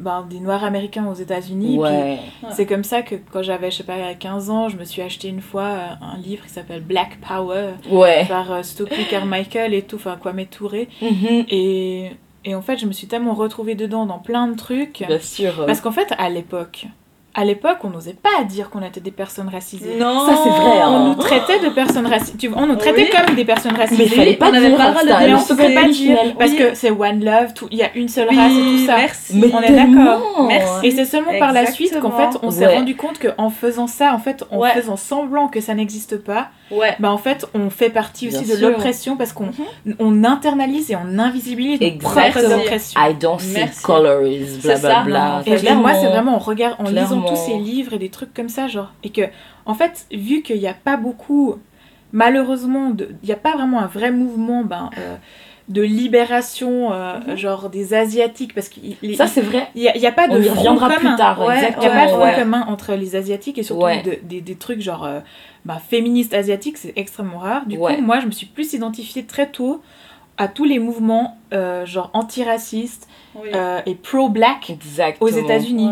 [0.00, 1.78] ben, des Noirs américains aux États-Unis.
[1.78, 2.18] Ouais.
[2.50, 5.28] C'est comme ça que quand j'avais, je sais pas, 15 ans, je me suis acheté
[5.28, 8.24] une fois euh, un livre qui s'appelle Black Power Ouais.
[8.26, 10.88] par euh, Stokely Carmichael et tout, enfin Kwame Touré.
[11.02, 11.44] Mhm.
[11.48, 12.10] Et,
[12.44, 15.04] et en fait, je me suis tellement retrouvée dedans dans plein de trucs.
[15.06, 15.64] Bien sûr.
[15.66, 16.86] Parce qu'en fait, à l'époque,
[17.34, 19.96] à l'époque, on n'osait pas dire qu'on était des personnes racisées.
[19.98, 20.88] Non Ça, c'est vrai, hein.
[20.90, 22.36] On nous traitait de personnes racisées.
[22.38, 23.24] Tu vois, on nous traitait Oui.
[23.26, 24.02] comme des personnes racisées.
[24.04, 25.88] Mais il fallait pas on n'avait dire pas le droit de le on pouvait pas
[25.88, 26.56] dire parce Oui.
[26.58, 28.96] que c'est one love, il y a une seule Oui, race et tout ça.
[28.96, 29.32] merci.
[29.36, 30.44] Mais on est d'accord.
[30.46, 30.86] Merci.
[30.86, 32.74] Et c'est seulement par la suite qu'en fait, on s'est Ouais.
[32.76, 34.70] rendu compte qu'en faisant ça, en fait, en Ouais.
[34.70, 36.94] faisant semblant que ça n'existe pas, Ouais.
[37.00, 39.50] bah en fait, on fait partie aussi Bien de l'oppression parce qu'on
[39.98, 42.56] on internalise et on invisibilise nos propres Exactement.
[42.62, 43.00] oppressions.
[43.00, 45.42] I don't see ça, blablabla.
[45.46, 47.28] non, Et moi, c'est vraiment en, regard, en lisant Clairement.
[47.38, 48.92] tous ces livres et des trucs comme ça, genre.
[49.04, 49.22] Et que,
[49.66, 51.56] en fait, vu qu'il n'y a pas beaucoup,
[52.12, 55.16] malheureusement, il n'y a pas vraiment un vrai mouvement ben, euh,
[55.68, 57.36] de libération, euh, Mhm.
[57.36, 58.68] genre des Asiatiques, parce
[59.02, 59.68] il- Ça, c'est vrai.
[59.74, 61.10] il n'y a, a pas de On y reviendra commun.
[61.10, 61.94] plus tard, Ouais, Il n'y a exactement.
[61.94, 62.34] pas de ouais.
[62.42, 64.02] commun entre les Asiatiques et surtout Ouais.
[64.02, 65.20] de- des, des trucs genre euh,
[65.64, 67.64] bah, féministes asiatiques, c'est extrêmement rare.
[67.66, 69.80] Du coup, moi, je me suis plus identifiée très tôt
[70.36, 73.06] à tous les mouvements euh, genre antiracistes
[73.36, 73.50] Oui.
[73.54, 75.30] euh, et pro-black Exactement.
[75.30, 75.90] aux États-Unis.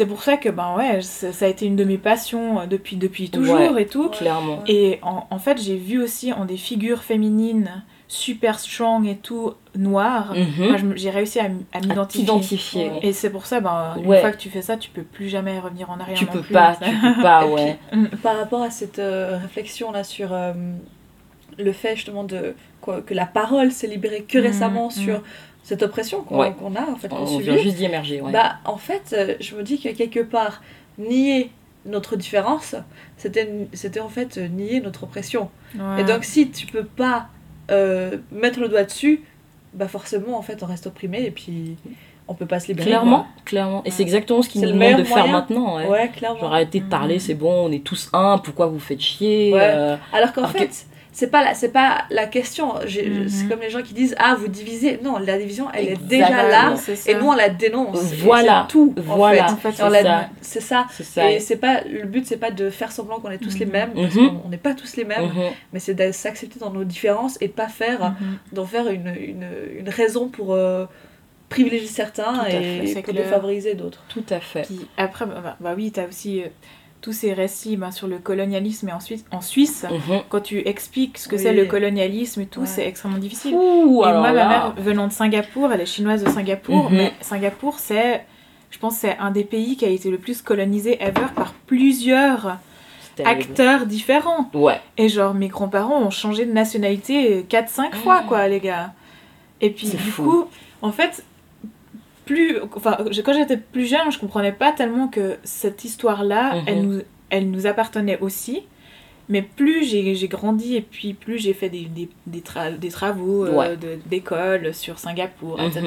[0.00, 2.64] C'est pour ça que ben ouais, ça, ça a été une de mes passions euh,
[2.64, 3.82] depuis, depuis toujours Ouais.
[3.82, 4.08] et tout.
[4.08, 4.62] Clairement.
[4.66, 9.52] Et en, en fait, j'ai vu aussi en des figures féminines super strong et tout,
[9.76, 10.34] noires.
[10.34, 10.94] Mhm.
[10.96, 12.92] J'ai réussi à, m'identifier.
[13.02, 15.60] Et c'est pour ça, ben, une fois que tu fais ça, tu peux plus jamais
[15.60, 16.16] revenir en arrière.
[16.16, 16.54] Tu non peux plus.
[16.54, 17.78] pas, tu peux pas, ouais.
[18.22, 20.54] Par rapport à cette euh, réflexion là sur euh,
[21.64, 24.90] le fait justement de quoi, que la parole s'est libérée que Mhm, récemment mhm.
[25.04, 25.22] sur
[25.62, 26.54] cette oppression qu'on Ouais.
[26.76, 28.32] a en fait On subit, vient juste d'y émerger, ouais.
[28.32, 30.62] bah en fait euh, je me dis que quelque part
[30.98, 31.50] nier
[31.86, 32.74] notre différence
[33.16, 36.00] c'était c'était en fait euh, nier notre oppression Ouais.
[36.00, 37.28] et donc si tu peux pas
[37.70, 39.22] euh, mettre le doigt dessus
[39.74, 41.76] bah forcément en fait on reste opprimé et puis
[42.26, 43.82] on peut pas se libérer Clairement, clairement.
[43.84, 46.08] Et c'est exactement ce qu'ils nous demandent de faire maintenant, ouais.
[46.14, 47.20] clairement Genre arrêtez de parler, Mhm.
[47.20, 51.26] c'est bon, on est tous un, pourquoi vous faites chier euh, Alors qu'en fait, c'est
[51.30, 52.74] pas la, c'est pas la question.
[52.86, 53.28] J'ai- Mhm.
[53.28, 54.98] C'est comme les gens qui disent ah vous divisez.
[55.02, 58.00] Non, la division elle est déjà là C'est et nous on la dénonce.
[58.22, 58.66] Voilà.
[58.68, 58.94] c'est tout.
[58.96, 59.46] en Voilà.
[59.48, 59.52] fait.
[59.52, 60.28] En fait, Et on c'est la- ça.
[60.40, 60.86] C'est ça.
[60.92, 61.30] c'est ça.
[61.30, 63.72] Et c'est pas le but, c'est pas de faire semblant qu'on est tous les Mhm.
[63.72, 64.28] mêmes parce Mhm.
[64.28, 65.30] qu'on on n'est pas tous les mêmes.
[65.72, 68.14] Mais c'est de s'accepter dans nos différences et pas faire
[68.52, 69.46] d'en faire une, une,
[69.80, 70.86] une raison pour euh,
[71.48, 74.04] privilégier certains et c'est pour défavoriser d'autres.
[74.08, 74.62] Tout à fait.
[74.62, 76.46] Puis après, bah, bah, bah oui, t'as aussi euh,
[77.00, 79.86] tous ces récits ben, sur le colonialisme et ensuite en Suisse.
[79.90, 80.20] Mhm.
[80.28, 81.42] Quand tu expliques ce que Oui.
[81.42, 82.66] c'est le colonialisme et tout, Ouais.
[82.66, 83.54] c'est extrêmement difficile.
[83.54, 86.96] Ouh, et moi, là, ma mère venant de Singapour, elle est chinoise de Singapour, Mhm.
[86.96, 88.24] mais Singapour, c'est,
[88.70, 92.58] je pense, c'est un des pays qui a été le plus colonisé ever par plusieurs
[93.24, 94.50] acteurs différents.
[94.54, 94.80] Ouais.
[94.96, 98.92] Et genre, mes grands-parents ont changé de nationalité 4-5 fois, quoi, les gars.
[99.60, 100.22] Et puis, du fou.
[100.24, 100.44] coup,
[100.82, 101.22] en fait,
[102.32, 102.58] plus.
[102.76, 106.62] Enfin, quand j'étais plus jeune, je comprenais pas tellement que cette histoire-là, Mhm.
[106.66, 108.62] elle, nous, elle nous appartenait aussi.
[109.28, 113.44] Mais plus j'ai grandi et puis plus j'ai fait des, des, des, tra- des travaux
[113.46, 113.76] euh, Ouais.
[114.06, 115.66] d'école sur Singapour, Mhm.
[115.68, 115.82] etc.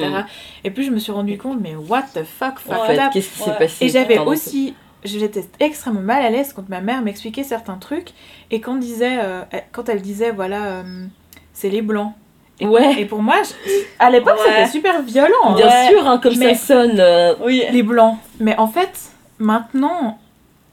[0.64, 2.74] Et plus je me suis rendu compte, mais what the fuck, fuck
[3.12, 3.58] qu'est-ce qui s'est Ouais.
[3.58, 8.12] passé Et j'avais aussi, j'étais extrêmement mal à l'aise quand ma mère m'expliquait certains trucs
[8.50, 11.04] et quand, disait, euh, elle- quand elle disait, voilà, euh,
[11.52, 12.14] c'est les blancs.
[12.60, 13.00] Et, Ouais.
[13.00, 14.52] et pour moi, je- à l'époque, Ouais.
[14.52, 15.54] c'était super violent.
[15.56, 15.88] Bien Ouais.
[15.90, 17.00] sûr, hein, comme Mais- ça sonne.
[17.00, 17.62] euh, Oui.
[17.72, 18.16] Les blancs.
[18.40, 20.18] Mais en fait, maintenant,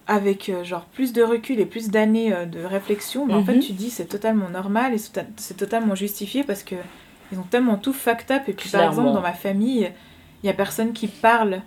[0.08, 3.56] avec euh, genre plus de recul et plus d'années euh, de réflexion, bah, en fait,
[3.56, 3.62] Mhm.
[3.62, 6.76] tu dis c'est totalement normal et c'est to- c'est totalement justifié parce que
[7.32, 8.44] ils ont tellement tout fucked up.
[8.48, 9.90] Et puis par exemple, dans ma famille,
[10.44, 11.62] il y a personne qui parle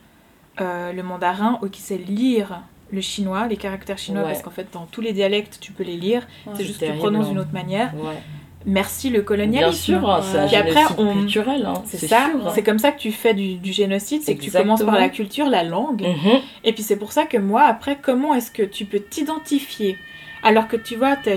[0.61, 2.61] le mandarin ou qui sait lire
[2.93, 4.29] le chinois, les caractères chinois, Ouais.
[4.29, 6.27] parce qu'en fait, dans tous les dialectes, tu peux les lire.
[6.47, 6.53] Ouais.
[6.57, 7.29] c'est juste que tu prononces hein.
[7.31, 7.93] d'une autre manière.
[7.95, 8.23] ouais.
[8.67, 9.73] Merci le Bien colonialisme.
[10.01, 11.67] sûr, hein, c'est un Puis après, on- culturel.
[11.67, 12.47] hein, C'est ça, sûr.
[12.47, 12.53] hein.
[12.55, 15.09] c'est comme ça que tu fais du, du génocide, c'est que tu commences par la
[15.11, 16.41] culture, la langue, Mhm.
[16.65, 19.99] et puis c'est pour ça que moi, après, comment est-ce que tu peux t'identifier?
[20.47, 21.37] Alors que tu vois, t'es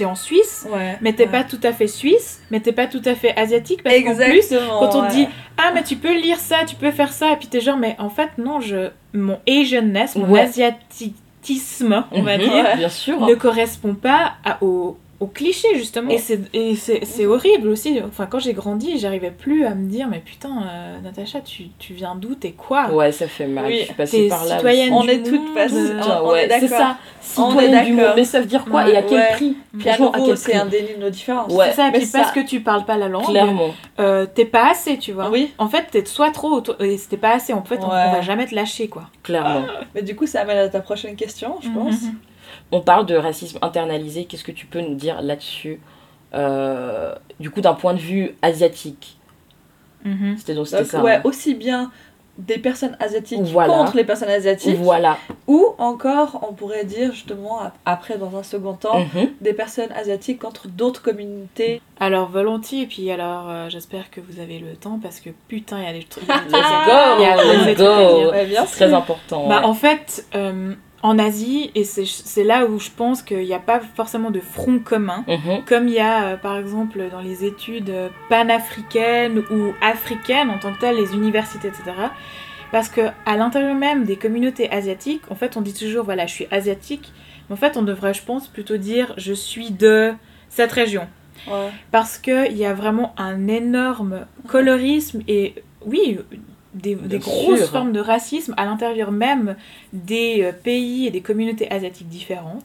[0.00, 0.96] es, en Suisse, Ouais.
[1.00, 1.30] mais t'es ouais.
[1.30, 4.38] pas tout à fait suisse, mais t'es pas tout à fait asiatique, parce qu'en plus,
[4.38, 4.78] Exactement.
[4.80, 5.08] quand on te ouais.
[5.24, 7.76] dit ah mais tu peux lire ça, tu peux faire ça, et puis t'es genre
[7.76, 10.40] mais en fait non, je mon Asianness, mon Ouais.
[10.40, 13.20] asiatisme, on va Mhm, dire, Bien sûr.
[13.26, 16.10] ne correspond pas à- au, au cliché justement.
[16.10, 18.00] Et c'est et c'est- c'est horrible aussi.
[18.06, 21.92] Enfin quand j'ai grandi, j'arrivais plus à me dire mais putain euh, Natacha, tu, tu
[21.92, 22.90] viens d'où, t'es quoi?
[22.90, 23.66] Ouais, ça fait mal.
[23.66, 24.56] Oui, Je suis passée T'es par là.
[24.56, 26.78] citoyenne On du est toutes passées- on- on ouais, est c'est d'accord.
[26.78, 26.96] ça.
[27.36, 28.12] On est Citoyenne du monde.
[28.16, 28.82] Mais ça veut dire quoi?
[28.84, 29.32] Ouais, et à quel ouais.
[29.32, 29.56] prix?
[29.78, 31.52] Puis à nouveau, c'est un déni de nos différences.
[31.52, 31.66] Ouais.
[31.68, 33.74] C'est ça, et Mais puis ça- parce que tu parles pas la langue, Clairement.
[34.00, 35.30] euh, t'es pas assez, tu vois.
[35.30, 35.52] Oui.
[35.58, 37.52] En fait, t'es soit trop, et c'était pas assez.
[37.52, 39.02] En fait, on, va jamais te lâcher, quoi.
[39.22, 39.62] Clairement.
[39.94, 41.94] Mais du coup, ça amène à ta prochaine question, je pense.
[42.72, 44.24] On parle de racisme internalisé.
[44.26, 45.80] Qu'est-ce que tu peux nous dire là-dessus
[46.34, 49.16] Euh, Du coup, d'un point de vue asiatique.
[50.04, 50.36] Mhm.
[50.38, 51.02] C'était donc c'était Donc, ça.
[51.02, 51.20] ouais, hein.
[51.24, 51.90] aussi bien
[52.38, 53.74] des personnes asiatiques Voilà.
[53.74, 55.18] contre les personnes asiatiques, Voilà.
[55.46, 59.30] ou encore, on pourrait dire justement, ap- après, dans un second temps, Mhm.
[59.42, 61.82] des personnes asiatiques contre d'autres communautés.
[61.98, 65.80] Alors, volontiers, et puis alors, euh, j'espère que vous avez le temps, parce que putain,
[65.80, 66.24] il y a des trucs.
[66.28, 68.30] Let's Il y a go, des let's trucs go.
[68.30, 69.46] Ouais, bien très important.
[69.48, 69.64] Bah, ouais.
[69.66, 73.80] en fait, euh, en Asie, et c'est là où je pense qu'il n'y a pas
[73.94, 75.64] forcément de front commun, Mhm.
[75.66, 80.58] comme il y a euh, par exemple dans les études euh, panafricaines ou africaines en
[80.58, 81.82] tant que telles, les universités, etc.
[82.72, 86.32] Parce que à l'intérieur même des communautés asiatiques, en fait, on dit toujours voilà, je
[86.34, 87.12] suis asiatique,
[87.48, 90.12] mais en fait, on devrait, je pense, plutôt dire je suis de
[90.48, 91.08] cette région.
[91.48, 91.70] Ouais.
[91.90, 95.54] Parce qu'il y a vraiment un énorme colorisme et,
[95.86, 96.18] oui,
[96.74, 99.56] des, grosses formes de racisme à l'intérieur même
[99.92, 102.64] des euh, pays et des communautés asiatiques différentes.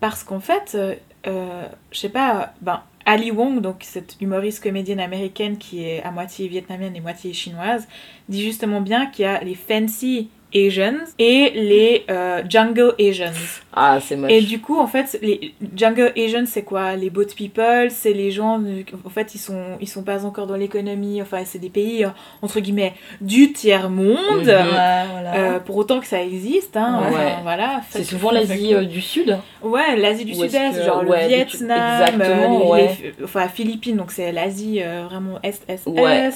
[0.00, 0.94] Parce qu'en fait, euh,
[1.26, 6.10] euh, je sais pas, ben, Ali Wong, donc cette humoriste comédienne américaine qui est à
[6.10, 7.86] moitié vietnamienne et moitié chinoise,
[8.28, 13.30] dit justement bien qu'il y a les fancy Asians et les euh, jungle Asians.
[13.72, 14.32] Ah, c'est moche.
[14.32, 16.96] Et du coup, en fait, les Jungle Asians, c'est quoi?
[16.96, 18.60] Les boat people, c'est les gens,
[19.04, 22.08] en fait, ils sont, ils sont pas encore dans l'économie, enfin, c'est des pays, euh,
[22.42, 24.46] entre guillemets, du tiers-monde, Mhm.
[24.48, 25.34] Ouais, voilà.
[25.34, 27.06] euh, pour autant que ça existe, hein, Ouais.
[27.14, 27.80] enfin, voilà.
[27.90, 29.38] C'est souvent l'Asie euh, du Sud.
[29.62, 32.98] Ouais, l'Asie du Sud-Est, que- genre ouais, le Vietnam, exactement, euh, les- ouais.
[33.18, 35.86] les- enfin Philippines, donc c'est l'Asie euh, vraiment Est-Est-Est.
[35.86, 36.30] Ouais.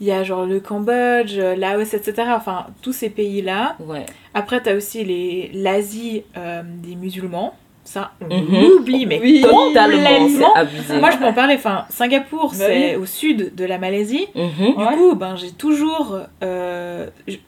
[0.00, 2.28] Il y a genre le Cambodge, euh, Laos, etc.
[2.34, 3.76] Enfin, tous ces pays-là.
[3.80, 4.06] Ouais.
[4.34, 7.54] Après, t'as aussi les- l'Asie euh, des musulmans.
[7.86, 8.62] Ça, on Mhm.
[8.62, 9.42] l'oublie, mais Oui.
[9.42, 10.98] Totalement, abusé.
[10.98, 11.56] Moi, je peux en parler.
[11.56, 14.26] Enfin, Singapour, Bah c'est au sud de la Malaisie.
[14.34, 14.74] Mhm.
[14.74, 14.94] Du Ouais.
[14.96, 16.18] coup, ben, j'ai toujours...
[16.42, 17.40] euh, chez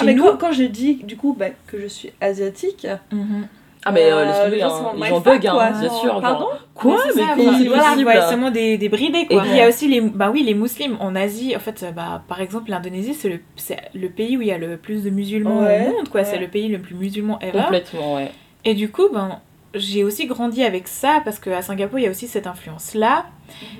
[0.00, 0.24] Ah, mais nous...
[0.24, 3.46] quand, quand j'ai dit du coup bah, que je suis asiatique, Mhm.
[3.84, 6.20] Ah, mais euh, euh, laisse tomber, les gens hein, gens mindfuck, bug, hein, bien sûr.
[6.20, 9.44] Pardon genre, Quoi Mais enfin, c'est voilà, possible ouais, vraiment des, des bridés quoi.
[9.44, 11.54] Et- Il y a aussi les, bah oui, les musulmans en Asie.
[11.56, 14.58] En fait, bah, par exemple, l'Indonésie, c'est le, c'est le pays où il y a
[14.58, 16.20] le plus de musulmans Ouais, au monde, quoi.
[16.20, 16.26] ouais.
[16.26, 17.60] C'est le pays le plus musulman ever.
[17.62, 18.30] Complètement, ouais.
[18.64, 19.40] Et du coup, ben,
[19.74, 23.26] j'ai aussi grandi avec ça parce qu'à Singapour, il y a aussi cette influence-là.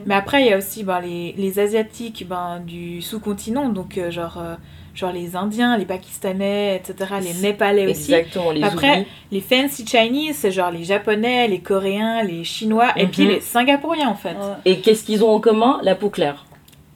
[0.07, 4.11] Mais après, il y a aussi ben, les, les Asiatiques ben, du sous-continent, donc euh,
[4.11, 4.55] genre, euh,
[4.95, 8.13] genre les Indiens, les Pakistanais, etc., les Népalais aussi.
[8.15, 9.07] Exactement, les Après.
[9.31, 13.29] Les fancy Chinese, c'est genre les Japonais, les Coréens, les Chinois, et puis Mhm.
[13.31, 14.35] les Singapouriens en fait.
[14.35, 14.55] Ouais.
[14.67, 15.81] Et qu'est-ce qu'ils ont en commun?
[15.83, 16.45] La peau claire.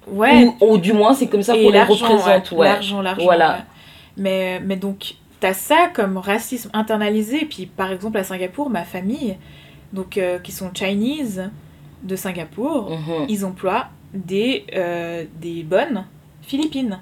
[0.09, 2.53] Ouais, Ou, ou du moins, c'est comme ça qu'on les représente.
[2.53, 2.59] ouais.
[2.59, 2.67] Ouais.
[2.69, 3.25] L'argent, l'argent.
[3.25, 3.51] Voilà.
[3.55, 3.63] ouais.
[4.19, 7.43] Mais, mais donc, t'as ça comme racisme internalisé.
[7.43, 9.37] Et puis, par exemple, à Singapour, ma famille,
[9.93, 11.51] donc, euh, qui sont Chinese
[12.05, 13.27] de Singapour, Mhm.
[13.29, 16.05] ils emploient des, euh, des bonnes
[16.43, 17.01] philippines.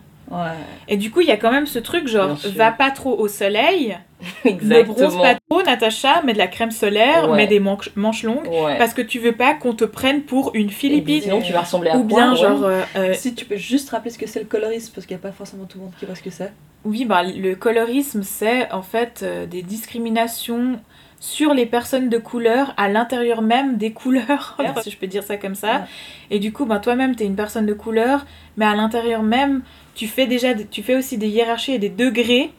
[0.88, 3.28] Et du coup, il y a quand même ce truc genre, va pas trop au
[3.28, 3.96] soleil,
[4.44, 8.48] ne bronze pas trop, Natacha, mets de la crème solaire, mets des manches, manches longues,
[8.78, 11.22] parce que tu veux pas qu'on te prenne pour une Philippine.
[11.22, 12.64] Sinon, tu vas ressembler à Ou bien, genre.
[12.64, 15.20] Euh, euh, si tu peux juste rappeler ce que c'est le colorisme, parce qu'il n'y
[15.20, 16.52] a pas forcément tout le monde qui voit ce que c'est.
[16.84, 20.78] Oui, bah, le colorisme, c'est en fait euh, des discriminations
[21.24, 25.38] sur les personnes de couleur à l'intérieur même des couleurs, si je peux dire ça
[25.38, 25.86] comme ça.
[26.30, 28.26] Et du coup, ben, toi-même, tu es une personne de couleur,
[28.58, 29.62] mais à l'intérieur même,
[29.94, 32.50] tu fais déjà tu fais aussi des hiérarchies et des degrés.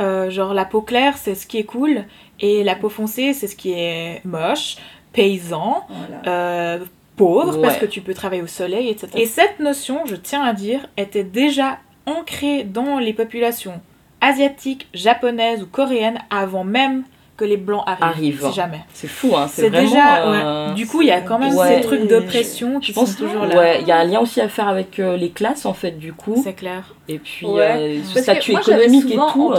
[0.00, 2.04] Euh, genre la peau claire, c'est ce qui est cool,
[2.38, 4.76] et la peau foncée, c'est ce qui est moche,
[5.12, 5.86] paysan,
[6.26, 6.78] euh,
[7.16, 9.08] pauvre, parce que tu peux travailler au soleil, etc.
[9.16, 13.80] Et cette notion, je tiens à dire, était déjà ancrée dans les populations
[14.20, 17.04] asiatiques, japonaises ou coréennes avant même
[17.40, 18.80] que les blancs arrivent, si jamais.
[18.92, 19.46] C'est fou, hein.
[19.48, 20.26] C'est déjà.
[20.26, 23.56] Euh, du coup, il y a quand même ces trucs d'oppression qui sont toujours là.
[23.56, 25.92] Ouais, il y a un lien aussi à faire avec euh, les classes, en fait,
[25.92, 26.38] du coup.
[26.44, 26.94] C'est clair.
[27.08, 29.54] Et puis, euh, ce statut économique et tout.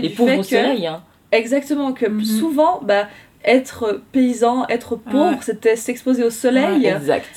[0.00, 0.86] les pauvres au soleil.
[0.86, 1.02] Hein.
[1.32, 2.22] Exactement, que mhm.
[2.22, 3.06] souvent, bah,
[3.44, 6.92] être paysan, être pauvre, c'était s'exposer au soleil,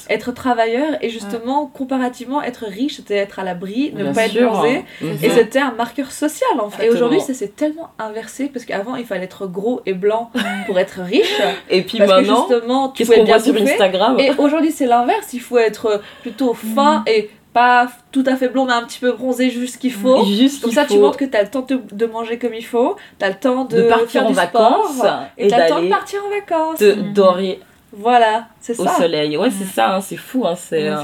[0.09, 4.83] être travailleur, et justement, comparativement, être riche, c'était être à l'abri, ne pas être bronzé,
[5.01, 5.07] hein.
[5.21, 6.85] et c'était un marqueur social en fait.
[6.85, 10.31] Et aujourd'hui, ça s'est tellement inversé, parce qu'avant, il fallait être gros et blanc
[10.65, 14.19] pour être riche, et puis maintenant, justement, tu pouvais bien sur Instagram?
[14.19, 17.03] Et aujourd'hui, c'est l'inverse, il faut être plutôt fin mm.
[17.07, 20.25] et pas tout à fait blond mais un petit peu bronzé juste ce qu'il faut.
[20.25, 22.97] Juste comme ça tu montres que tu as le temps de, manger comme il faut,
[23.17, 25.01] tu as le temps de, partir en vacances
[25.37, 26.79] et tu as le temps de partir en vacances.
[26.79, 27.13] De mm.
[27.13, 27.61] dorer.
[27.93, 28.83] Voilà, c'est ça.
[28.83, 29.37] Au soleil.
[29.37, 30.45] Ouais, c'est ça, hein, c'est fou.
[30.45, 30.97] Hein, c'est euh,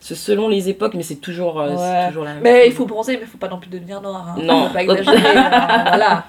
[0.00, 1.74] selon les époques, mais c'est toujours, euh,
[2.08, 4.36] toujours la même Mais il faut bronzer, mais il faut pas non plus devenir noir.
[4.36, 4.40] Hein.
[4.40, 4.68] Non.
[4.68, 5.18] Faut pas exagérer.
[5.32, 6.24] voilà.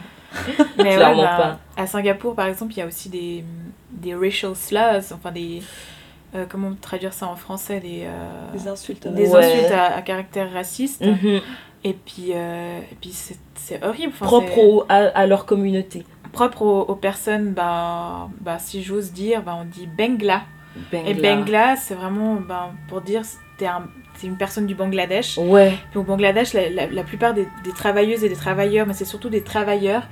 [0.79, 1.83] Mais Clairement bah, pas.
[1.83, 3.43] À Singapour, par exemple, il y a aussi des,
[3.91, 5.61] des racial slurs, enfin des
[6.35, 9.07] euh, comment traduire ça en français des, euh, des insultes.
[9.07, 11.03] des insultes à, caractère raciste.
[11.03, 11.41] Mhm.
[11.83, 16.05] et puis euh, et puis c'est horrible propre à, leur communauté.
[16.31, 20.43] Propre aux, personnes bah, bah si j'ose dire bah, on dit bengla,
[20.93, 21.75] et bengla.
[21.77, 23.23] C'est vraiment bah, pour dire
[23.57, 23.87] c'est un,
[24.23, 25.39] une personne du Bangladesh.
[25.39, 25.73] Ouais.
[25.89, 29.29] Puis au Bangladesh la, la, plupart des, des, travailleuses et des travailleurs mais c'est surtout
[29.29, 30.03] des travailleurs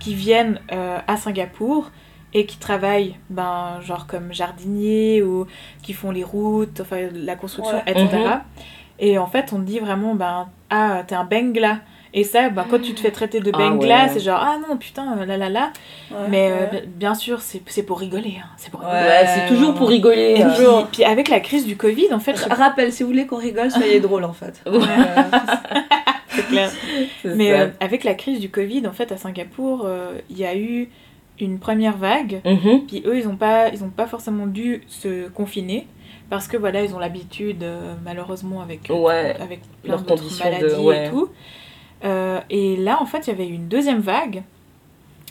[0.00, 1.90] qui viennent à Singapour
[2.34, 5.46] et qui travaillent ben, genre comme jardiniers ou
[5.82, 8.08] qui font les routes, enfin la construction, etc.
[8.12, 8.40] Mhm.
[8.98, 11.78] Et en fait, on dit vraiment, ben, ah, t'es un bengla.
[12.14, 14.76] Et ça, ben, quand tu te fais traiter de ah bengla, c'est genre, ah non,
[14.76, 15.72] putain, là là là.
[16.28, 18.36] Mais euh, bien sûr, c'est pour rigoler.
[18.38, 18.48] Hein.
[18.58, 20.36] C'est pour Ouais, c'est toujours pour rigoler.
[20.38, 22.38] Et puis, puis, avec la crise du Covid, en fait.
[22.50, 24.62] Rappel, si vous voulez qu'on rigole, soyez drôle en fait.
[26.28, 26.70] c'est clair.
[27.24, 30.54] Mais euh, avec la crise du Covid, en fait, à Singapour, euh, il y a
[30.54, 30.90] eu
[31.44, 32.40] une première vague.
[32.44, 32.86] Mhm.
[32.86, 35.86] Puis eux, ils n'ont pas, ils ont pas forcément dû se confiner
[36.32, 41.10] parce que voilà, ils ont l'habitude, euh, malheureusement, avec, euh, avec plein d'autres maladies et
[41.10, 41.28] tout.
[42.04, 44.42] Euh, et là, en fait, il y avait une deuxième vague.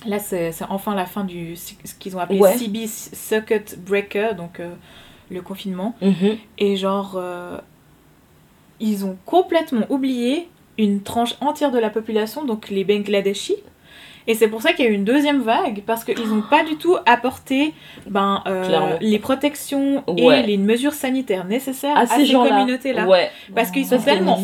[0.05, 4.61] Là, c'est enfin la fin du ce qu'ils ont appelé CB Circuit Breaker, donc
[5.31, 5.95] le confinement.
[6.03, 6.37] Mhm.
[6.59, 7.19] Et genre,
[8.79, 13.57] ils ont complètement oublié une tranche entière de la population, donc les Bangladeshis.
[14.27, 16.63] Et c'est pour ça qu'il y a eu une deuxième vague, parce qu'ils n'ont pas
[16.63, 17.73] du tout apporté
[18.07, 23.07] ben, euh, les protections et les mesures sanitaires nécessaires à, ces, communautés-là.
[23.55, 24.39] Parce qu'ils sont tellement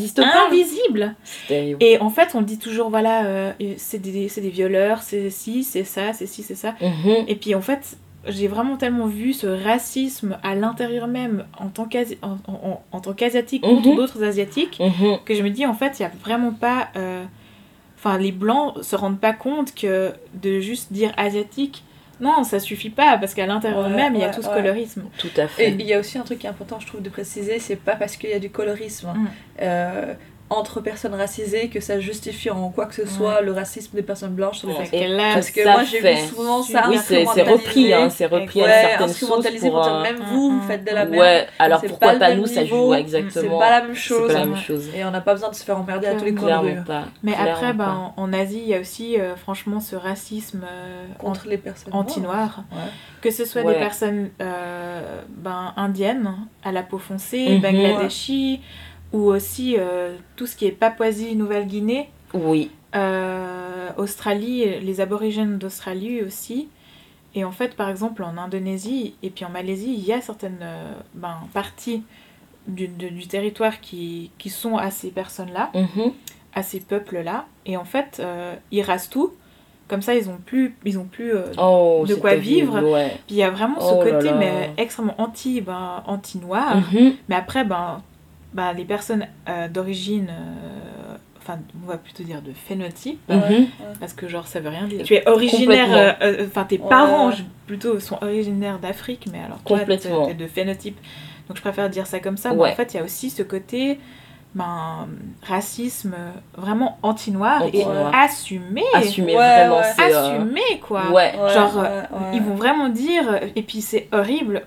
[0.47, 1.15] invisibles.
[1.49, 5.83] Et en fait, on dit toujours, voilà, euh, c'est des, des, violeurs, c'est ci, c'est
[5.83, 6.73] ça, c'est ci, c'est ça.
[6.81, 7.25] Mhm.
[7.27, 11.85] Et puis en fait, j'ai vraiment tellement vu ce racisme à l'intérieur même en tant
[11.85, 12.19] qu'asiatique
[13.65, 13.95] en, contre mhm.
[13.95, 15.19] d'autres asiatiques mhm.
[15.25, 17.23] que je me dis en fait il n'y a vraiment pas euh,
[17.97, 21.83] Enfin, les blancs se rendent pas compte que de juste dire asiatique,
[22.19, 25.03] non, ça suffit pas, parce qu'à l'intérieur même, il y a tout ce colorisme.
[25.17, 25.69] Tout à fait.
[25.69, 27.75] Et il y a aussi un truc qui est important, je trouve, de préciser, c'est
[27.75, 29.09] pas parce qu'il y a du colorisme.
[29.09, 29.27] Mm.
[29.61, 30.13] Euh,
[30.49, 34.33] entre personnes racisées que ça justifie en quoi que ce soit le racisme des personnes
[34.33, 35.33] blanches sur les ouais.
[35.33, 38.89] Parce que moi j'ai vu souvent ça Oui, c'est repris, hein, c'est repris ouais, à
[38.89, 39.81] certaines sources pour...
[39.81, 41.21] dire même vous, vous faites de la merde.
[41.21, 43.59] Ouais, alors pourquoi pas, nous, ça joue exactement.
[43.59, 44.33] C'est pas la même chose.
[44.33, 44.89] la même chose.
[44.95, 46.77] Et on n'a pas besoin de se faire emmerder à tous les coins de rue.
[47.23, 51.47] Mais après, ben, en Asie, il y a aussi euh, franchement ce racisme euh, contre
[51.47, 52.63] les personnes anti-noires.
[53.21, 57.61] Que ce soit des personnes euh, ben, indiennes à la peau foncée, mhm.
[57.61, 58.61] bangladeshis
[59.13, 62.09] ou aussi euh, tout ce qui est Papouasie, Nouvelle-Guinée.
[62.33, 62.71] Oui.
[62.95, 66.69] Euh, Australie, les aborigènes d'Australie aussi.
[67.35, 70.59] Et en fait, par exemple, en Indonésie et puis en Malaisie, il y a certaines
[70.61, 72.03] euh, ben, parties
[72.67, 76.11] du, du, territoire qui, qui, sont à ces personnes-là, mhm.
[76.53, 77.45] à ces peuples-là.
[77.65, 78.21] Et en fait,
[78.71, 79.33] ils rasent tout.
[79.87, 82.77] Comme ça, ils ont plus, ils ont plus oh, de quoi vivre.
[83.25, 86.75] Puis il y a vraiment ce oh côté mais extrêmement anti, ben, anti noir.
[86.91, 87.13] Mhm.
[87.29, 88.01] Mais après, ben,
[88.57, 93.67] bah, les personnes euh, d'origine euh, enfin, on va plutôt dire de phénotype, Mhm.
[93.99, 95.03] parce que genre ça veut rien dire.
[95.05, 96.89] Tu es originaire, euh, euh, enfin tes Ouais.
[96.89, 97.29] parents
[97.67, 100.25] plutôt sont originaires d'Afrique, mais alors toi Complètement.
[100.25, 100.97] t'es de phénotype.
[101.47, 102.53] Donc je préfère dire ça comme ça.
[102.53, 103.99] Mais en fait, il y a aussi ce côté
[104.55, 105.07] ben,
[105.43, 106.15] racisme
[106.57, 108.83] vraiment anti-noir et assumé.
[108.93, 110.13] Assumer Ouais, vraiment, ouais.
[110.15, 111.11] Assumé quoi.
[111.11, 111.31] Ouais.
[111.53, 112.31] Genre, ouais, ouais.
[112.33, 114.63] Ils vont vraiment dire, et puis c'est horrible,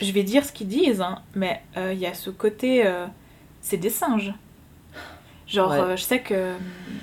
[0.00, 3.06] je vais dire ce qu'ils disent, hein, mais euh, il y a ce côté, euh,
[3.62, 4.34] c'est des singes.
[5.48, 5.78] Genre, Ouais.
[5.78, 6.54] euh, je sais que euh,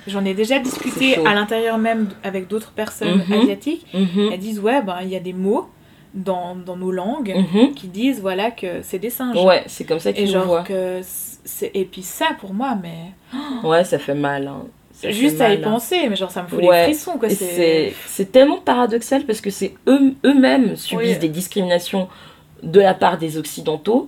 [0.07, 3.41] j'en ai déjà discuté à l'intérieur même avec d'autres personnes Mhm.
[3.41, 3.85] asiatiques.
[3.93, 4.29] Mhm.
[4.31, 5.67] Elles disent, ouais, ben il y a des mots
[6.13, 7.73] dans, dans nos langues Mhm.
[7.73, 9.37] qui disent, voilà, que c'est des singes.
[9.43, 10.63] Ouais, c'est comme ça qu'ils le voient.
[10.63, 11.01] que.
[11.73, 13.11] Et puis ça, pour moi, mais...
[13.63, 14.47] Ouais, ça fait mal.
[14.47, 14.63] hein.
[14.91, 15.61] Ça Juste fait à y hein.
[15.63, 16.87] penser, mais genre ça me fout Ouais.
[16.87, 17.29] les frissons, quoi.
[17.29, 18.31] C'est...
[18.31, 21.19] tellement paradoxal parce que c'est eux- eux-mêmes subissent Oui.
[21.19, 22.09] des discriminations
[22.63, 24.07] de la part des Occidentaux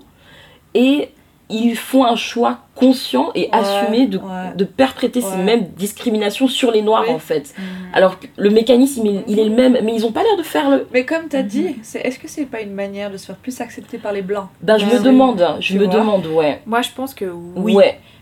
[0.73, 1.09] et
[1.51, 4.55] ils font un choix conscient et assumé de, ouais.
[4.55, 7.13] de perpréter ces mêmes discriminations sur les Noirs Oui.
[7.13, 7.53] en fait.
[7.57, 7.61] Mm.
[7.93, 10.69] Alors le mécanisme il, il est le même, mais ils ont pas l'air de faire
[10.69, 10.87] le.
[10.93, 11.47] Mais comme t'as Mhm.
[11.47, 14.21] dit, c'est est-ce que c'est pas une manière de se faire plus accepter par les
[14.21, 14.47] blancs?
[14.61, 15.93] Ben, je me demande, hein, je Tu me vois.
[15.95, 16.61] demande, ouais.
[16.65, 17.75] Moi, je pense que oui.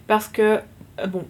[0.08, 0.42] Parce que,
[1.00, 1.24] euh, bon,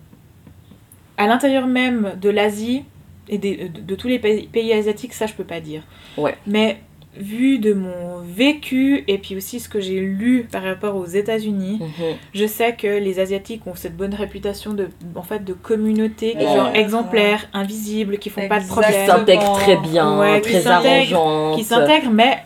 [1.18, 2.84] à l'intérieur même de l'Asie
[3.28, 5.84] et des- de, de tous les pays, pays asiatiques, ça je peux pas dire.
[6.18, 6.36] Ouais.
[6.48, 6.80] Mais
[7.17, 11.80] vu de mon vécu et puis aussi ce que j'ai lu par rapport aux États-Unis,
[11.82, 12.15] Mhm.
[12.34, 16.43] je sais que les Asiatiques ont cette bonne réputation de, en fait, de communauté Ouais.
[16.43, 19.08] genre exemplaire, invisible, qui font pas de Qui problème.
[19.08, 21.58] s'intègrent très bien, Ouais, qui très arrangeantes.
[21.58, 22.38] qui s'intègrent, mais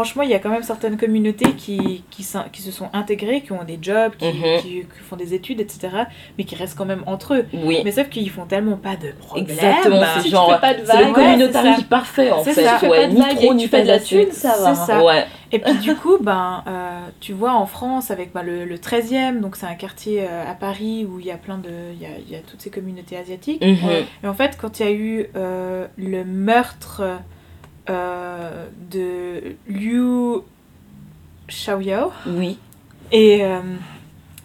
[0.00, 3.64] franchement, il y a quand même certaines communautés qui, qui, se sont intégrées, qui ont
[3.64, 4.60] des jobs, qui, Mhm.
[4.62, 5.88] qui, qui font des études, etc.,
[6.38, 7.44] mais qui restent quand même entre eux.
[7.52, 9.44] Oui, Mais sauf qu'ils font tellement pas de problèmes.
[9.50, 10.00] exactement.
[10.00, 10.54] Si C'est tu genre.
[10.54, 11.86] fais pas de C'est le communautarisme ça.
[11.86, 12.54] parfait en fait.
[12.54, 12.72] ça.
[12.74, 13.08] tu fais ouais.
[13.08, 14.74] pas de et ni tu fais pas de la thune, ça va.
[14.74, 15.04] Ça.
[15.04, 15.26] Ouais.
[15.52, 19.40] Et puis du coup, ben, euh, tu vois en France, avec ben, le, le 13e,
[19.40, 21.68] donc c'est un quartier euh, à Paris où il y a plein de...
[21.94, 23.60] Il y a, il y a toutes ces communautés asiatiques.
[23.62, 23.86] Mhm.
[23.86, 24.06] Ouais.
[24.24, 27.02] Et en fait, quand il y a eu euh, le meurtre
[27.90, 30.40] euh, de Liu
[31.48, 32.58] Xiaoyao, Oui.
[33.12, 33.58] et, euh,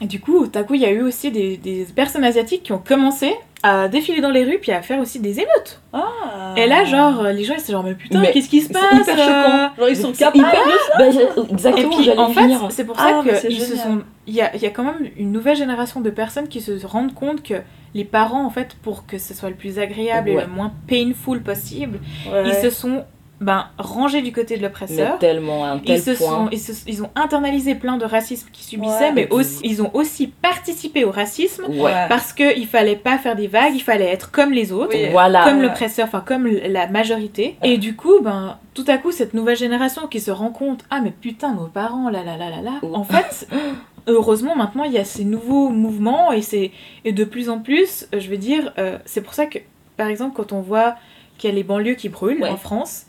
[0.01, 2.63] et du coup, tout à coup, il y a eu aussi des, des personnes asiatiques
[2.63, 3.31] qui ont commencé
[3.63, 5.81] à défiler dans les rues puis à faire aussi des émeutes.
[5.93, 6.53] Ah.
[6.58, 8.84] Et là, genre, les gens ils étaient genre, mais putain, qu'est-ce qui se c'est passe
[9.01, 9.75] hyper euh choquant.
[9.77, 10.38] Genre ils sont capables.
[10.38, 13.77] hyper- Bah, j'ai- Et exactement, puis en fait, c'est pour Ah, ça que se génial.
[13.77, 14.01] sont.
[14.27, 17.13] Il y a, y a quand même une nouvelle génération de personnes qui se rendent
[17.13, 17.55] compte que
[17.95, 21.41] les parents, en fait, pour que ce soit le plus agréable et le moins painful
[21.41, 21.99] possible,
[22.31, 22.43] Ouais.
[22.49, 23.03] ils se sont
[23.45, 25.19] ben, rangés du côté de l'oppresseur.
[25.19, 26.27] tellement, à un tel Ils, se point.
[26.29, 29.12] sont, ils, se- ils ont internalisé plein de racisme qu'ils subissaient, Ouais.
[29.13, 31.93] mais aussi, ils ont aussi participé au racisme Ouais.
[32.10, 34.95] parce qu'il fallait pas faire des vagues, il fallait être comme les autres.
[34.95, 35.10] Oui.
[35.12, 35.43] Voilà.
[35.43, 35.63] Comme Ouais.
[35.67, 37.55] l'oppresseur, enfin comme la majorité.
[37.63, 40.99] Et du coup, ben, tout à coup, cette nouvelle génération qui se rend compte, ah
[41.03, 42.79] mais putain, nos parents, là là là là là.
[42.93, 43.47] En fait,
[44.08, 46.71] heureusement, maintenant, il y a ces nouveaux mouvements et, c'est
[47.05, 49.60] et de plus en plus, euh, je veux dire, euh, c'est pour ça que,
[49.97, 50.95] par exemple, quand on voit
[51.38, 52.49] qu'il y a les banlieues qui brûlent Ouais.
[52.49, 53.05] en France,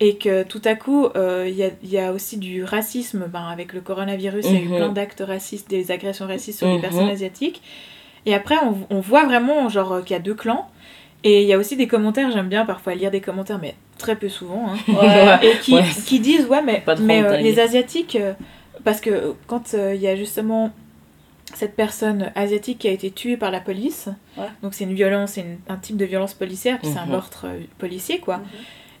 [0.00, 3.26] et que tout à coup, euh, il y, a, il y a aussi du racisme,
[3.30, 4.76] ben, avec le coronavirus, il y a eu Mhm.
[4.76, 6.80] plein d'actes racistes, des agressions racistes sur les Mhm.
[6.80, 7.60] personnes asiatiques.
[8.26, 10.68] Et après, on, on voit vraiment genre euh, qu'il y a deux clans.
[11.22, 14.16] Et il y a aussi des commentaires, j'aime bien parfois lire des commentaires, mais très
[14.16, 15.38] peu souvent, hein, Ouais.
[15.52, 15.84] et qui, Ouais.
[16.06, 16.82] qui disent ouais mais,
[17.22, 18.32] euh, les asiatiques euh,
[18.84, 20.70] parce que euh, quand euh, il y a justement
[21.52, 24.08] cette personne asiatique qui a été tuée par la police
[24.38, 24.46] Ouais.
[24.62, 27.10] donc c'est une violence c'est un type de violence policière puis c'est un Mhm.
[27.10, 28.40] meurtre euh, policier quoi.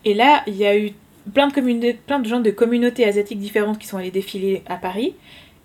[0.04, 0.92] Et là il y a eu
[1.34, 4.76] plein de communautés plein de gens de communautés asiatiques différentes qui sont allés défiler à
[4.76, 5.14] Paris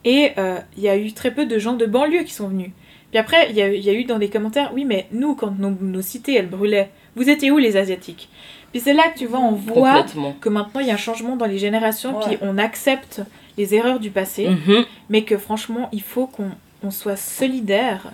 [0.04, 2.72] et euh, il y a eu très peu de gens de banlieue qui sont venus
[3.12, 5.36] puis après il y a, il y a eu dans des commentaires oui mais nous
[5.36, 8.28] quand nos, nos cités elles brûlaient vous étiez où les asiatiques?
[8.74, 10.04] Puis c'est là que tu vois on voit
[10.42, 12.26] que maintenant il y a un changement dans les générations, Ouais.
[12.28, 13.22] puis on accepte
[13.58, 14.84] les erreurs du passé, Mhm.
[15.10, 16.50] mais que franchement il faut qu'on
[16.84, 18.12] on soit solidaires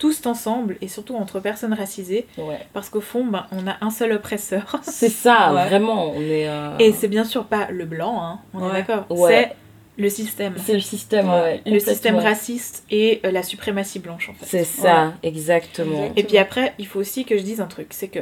[0.00, 2.58] tous ensemble et surtout entre personnes racisées Ouais.
[2.72, 5.66] parce qu'au fond ben, on a un seul oppresseur C'est ça, Ouais.
[5.68, 6.10] vraiment.
[6.12, 6.48] On est.
[6.48, 9.52] euh, et c'est bien sûr pas le blanc hein, on est d'accord c'est
[9.98, 11.60] le système C'est le système, Ouais.
[11.66, 15.92] le système raciste et euh, la suprématie blanche en fait C'est ça, exactement.
[16.04, 16.18] Exact.
[16.18, 18.20] et puis après il faut aussi que je dise un truc c'est que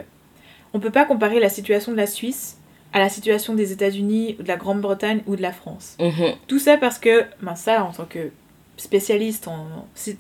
[0.75, 2.59] on peut pas comparer la situation de la Suisse
[2.93, 5.97] à la situation des États-Unis, de la Grande-Bretagne ou de la France.
[6.01, 6.33] Mhm.
[6.47, 8.31] Tout ça parce que, ben ça, en tant que
[8.79, 9.67] spécialiste en,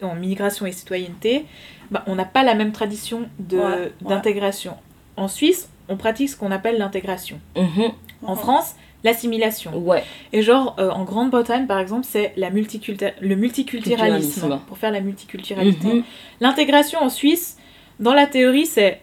[0.02, 1.46] en migration et citoyenneté,
[1.90, 3.92] ben, on n'a pas la même tradition de- Ouais, ouais.
[4.02, 4.74] d'intégration.
[5.16, 7.40] En Suisse, on pratique ce qu'on appelle l'intégration.
[7.56, 7.92] Mhm.
[8.22, 9.76] En France, l'assimilation.
[9.78, 14.60] Ouais, Et genre, euh, en Grande-Bretagne, par exemple, c'est la multiculta- le multiculturalisme, Culturalisme.
[14.66, 15.86] pour faire la multiculturalité.
[15.88, 16.02] Mhm.
[16.40, 17.56] L'intégration en Suisse,
[18.00, 19.00] dans la théorie, c'est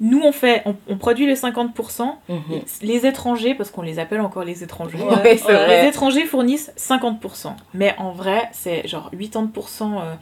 [0.00, 2.38] nous on fait, on, on produit le 50%, Mhm.
[2.82, 5.38] les étrangers, parce qu'on les appelle encore les étrangers, Ouais,
[5.82, 7.54] les étrangers fournissent 50%.
[7.74, 10.14] Mais en vrai, c'est genre 80% euh,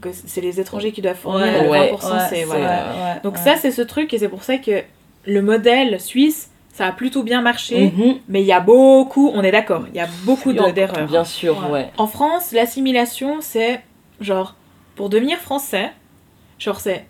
[0.00, 2.36] que c'est les étrangers qui doivent fournir, Ouais, le ouais, 20% Ouais, c'est.
[2.40, 2.66] ouais, Voilà.
[3.14, 4.82] ouais, Donc ça, c'est ce truc, et c'est pour ça que
[5.26, 8.16] le modèle suisse, ça a plutôt bien marché, Mhm.
[8.28, 11.06] mais il y a beaucoup, on est d'accord, il y a beaucoup de- Bien- d'erreurs.
[11.06, 11.88] Bien sûr, ouais.
[11.96, 13.80] En France, l'assimilation, c'est
[14.20, 14.54] genre,
[14.96, 15.92] pour devenir français,
[16.58, 17.06] genre c'est,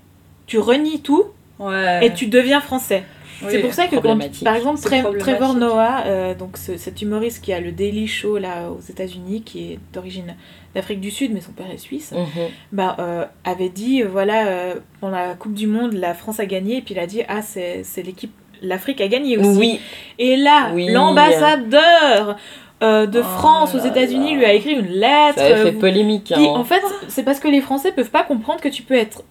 [0.46, 1.24] tu renies tout
[1.58, 2.06] Ouais.
[2.06, 3.04] et tu deviens français.
[3.42, 3.48] Oui.
[3.50, 4.80] C'est pour ça que quand, par exemple.
[5.18, 9.42] Trevor Noah, euh, donc ce- cet humoriste qui a le Daily Show là aux États-Unis,
[9.42, 10.36] qui est d'origine
[10.74, 12.26] d'Afrique du Sud, mais son père est suisse, Mhm.
[12.72, 16.46] bah, euh, avait dit euh, voilà, euh, pendant la Coupe du Monde, la France a
[16.46, 18.32] gagné, et puis il a dit ah, c'est l'équipe,
[18.62, 19.58] l'Afrique a gagné aussi.
[19.58, 19.80] Oui,
[20.18, 20.88] Et là, Oui.
[20.90, 22.36] l'ambassadeur
[22.82, 25.38] euh, de Oh France aux États-Unis lui a écrit une lettre.
[25.38, 26.32] ça avait fait euh, polémique.
[26.34, 26.52] puis, hein.
[26.54, 29.22] en fait, c'est parce que les Français peuvent pas comprendre que tu peux être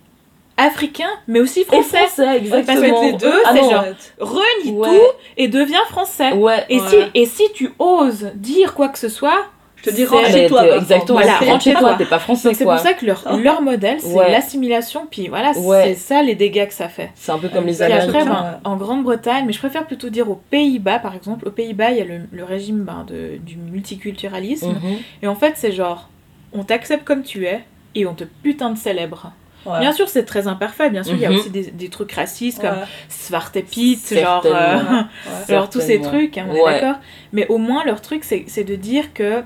[0.57, 1.97] africain, mais aussi Et français.
[2.05, 2.65] français, exactement.
[2.65, 3.85] Parce que les deux, Ah c'est genre-
[4.19, 4.87] Renie Ouais.
[4.87, 5.05] tout
[5.37, 6.33] et deviens français.
[6.33, 6.63] Ouais.
[6.69, 6.87] Et, Ouais.
[6.89, 9.45] si, et si tu oses dire quoi que ce soit,
[9.77, 10.77] Je te dis, rentre chez toi.
[10.77, 11.97] exactement, Voilà, rentre rentre chez chez toi, toi.
[11.97, 14.31] t'es pas français c'est pour ça que leur, leur modèle, c'est Ouais.
[14.31, 15.07] l'assimilation.
[15.11, 15.83] Puis voilà, Ouais.
[15.87, 17.11] c'est ça les dégâts que ça fait.
[17.15, 20.29] C'est un peu comme les Puis après, ben, en Grande-Bretagne, mais je préfère plutôt dire
[20.29, 21.47] aux Pays-Bas, par exemple.
[21.47, 24.69] Aux Pays-Bas, il y a le, le régime ben, de, du multiculturalisme.
[24.69, 24.97] Mhm.
[25.23, 26.09] Et en fait, c'est genre,
[26.53, 27.63] on t'accepte comme tu es
[27.95, 29.31] et on te putain de célèbre.
[29.65, 29.79] Ouais.
[29.79, 30.89] Bien sûr, c'est très imparfait.
[30.89, 31.35] Bien sûr, il y a Mhm.
[31.37, 32.85] aussi des, des trucs racistes comme Ouais.
[33.09, 35.03] Svarte Pete, genre, euh, Ouais.
[35.55, 36.77] genre tous ces trucs, hein, on Ouais.
[36.77, 36.99] est d'accord.
[37.31, 39.41] Mais au moins, leur truc, c'est c'est de dire que,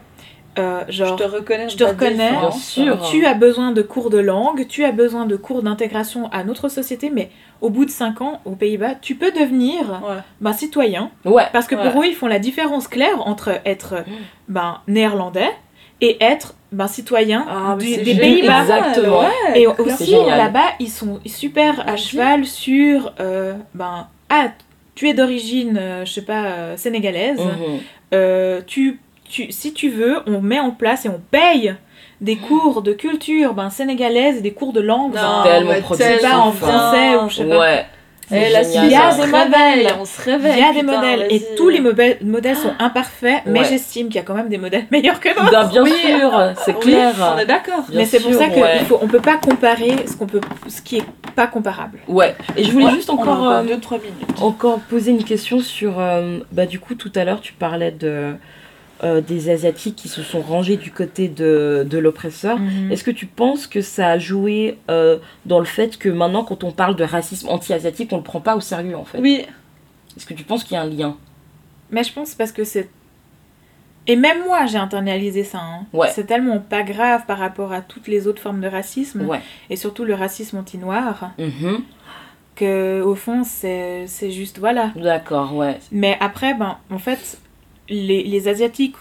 [0.57, 1.69] euh, Je genre, te reconnais.
[1.69, 2.31] je te reconnais.
[2.51, 2.99] sûr.
[3.11, 6.67] tu as besoin de cours de langue, tu as besoin de cours d'intégration à notre
[6.67, 7.29] société, mais
[7.61, 10.15] au bout de 5 ans, aux Pays-Bas, tu peux devenir Ouais.
[10.41, 11.11] ben, citoyen.
[11.25, 11.43] Ouais.
[11.53, 11.91] Parce que Ouais.
[11.91, 14.03] pour eux, ils font la différence claire entre être
[14.47, 15.49] ben, néerlandais
[16.01, 18.15] et être ben, citoyen Ah, du- des.
[18.15, 18.61] Pays-Bas.
[18.61, 19.19] Exactement.
[19.21, 24.47] Ouais, Et aussi, là-bas, ils sont super à cheval sur, euh, ben, ah,
[24.95, 27.79] tu es d'origine, euh, je sais pas, euh, sénégalaise, Mhm.
[28.13, 31.75] Euh, tu, tu, si tu veux, on met en place et on paye
[32.21, 35.13] des cours de culture ben, sénégalaise et des cours de langue.
[35.13, 36.67] Non, ben, tellement pas, en enfin.
[36.67, 37.59] français ou je sais pas.
[37.59, 37.85] Ouais.
[38.29, 39.11] Et C'est si il y a des ça.
[39.11, 39.95] on se réveille, modèles.
[40.01, 40.53] on se réveille.
[40.57, 44.07] Il y a des putain, modèles et tous les modèles, modèles sont imparfaits, mais j'estime
[44.07, 45.49] qu'il y a quand même des modèles meilleurs que d'autres.
[45.49, 45.91] Ben, bien Oui.
[45.91, 47.13] sûr, c'est Oui, clair.
[47.35, 47.83] on est d'accord.
[47.87, 48.79] Bien mais c'est pour ça qu'on ouais.
[48.79, 51.03] faut, on peut pas comparer ce, qu'on peut, ce qui est
[51.35, 51.99] pas comparable.
[52.09, 52.35] Ouais.
[52.57, 54.41] Et je voulais Ouais, juste encore, euh, 2-3 minutes.
[54.41, 55.99] encore poser une question sur.
[55.99, 58.33] euh, bah, du coup, tout à l'heure, tu parlais de,
[59.03, 62.57] euh, des Asiatiques qui se sont rangés du côté de, de l'oppresseur.
[62.59, 62.91] Mhm.
[62.91, 66.63] Est-ce que tu penses que ça a joué euh, dans le fait que maintenant, quand
[66.63, 69.19] on parle de racisme anti-asiatique, on le prend pas au sérieux en fait?
[69.19, 69.45] Oui,
[70.15, 71.15] Est-ce que tu penses qu'il y a un lien?
[71.91, 72.89] Mais je pense parce que c'est.
[74.09, 75.59] Et même moi, j'ai internalisé ça.
[75.59, 75.85] hein.
[75.93, 76.07] Ouais.
[76.13, 79.41] C'est tellement pas grave par rapport à toutes les autres formes de racisme, Ouais.
[79.69, 81.81] et surtout le racisme anti-noir, Mhm.
[82.55, 84.91] que au fond, c'est c'est juste voilà.
[84.95, 85.77] D'accord, ouais.
[85.91, 87.37] Mais après, ben, en fait,
[87.89, 88.95] les, les Asiatiques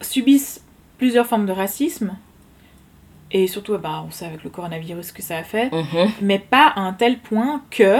[0.00, 0.64] subissent
[0.98, 2.16] plusieurs formes de racisme,
[3.30, 6.10] et surtout, ben, on sait avec le coronavirus ce que ça a fait, Mhm.
[6.22, 7.98] mais pas à un tel point que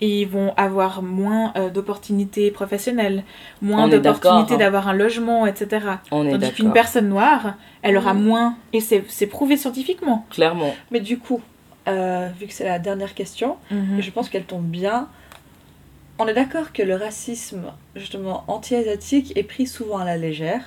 [0.00, 3.22] ils vont avoir moins euh, d'opportunités professionnelles,
[3.62, 4.58] moins d'opportunités hein.
[4.58, 5.86] d'avoir un logement, etc.
[6.10, 8.22] On Tandis qu'une personne noire, elle aura Mhm.
[8.24, 10.26] moins, et c'est c'est prouvé scientifiquement.
[10.30, 10.74] Clairement.
[10.90, 11.40] mais du coup,
[11.86, 14.00] euh, vu que c'est la dernière question, Mhm.
[14.00, 15.08] je pense qu'elle tombe bien.
[16.18, 17.62] On est d'accord que le racisme,
[17.96, 20.60] justement, anti-asiatique est pris souvent à la légère,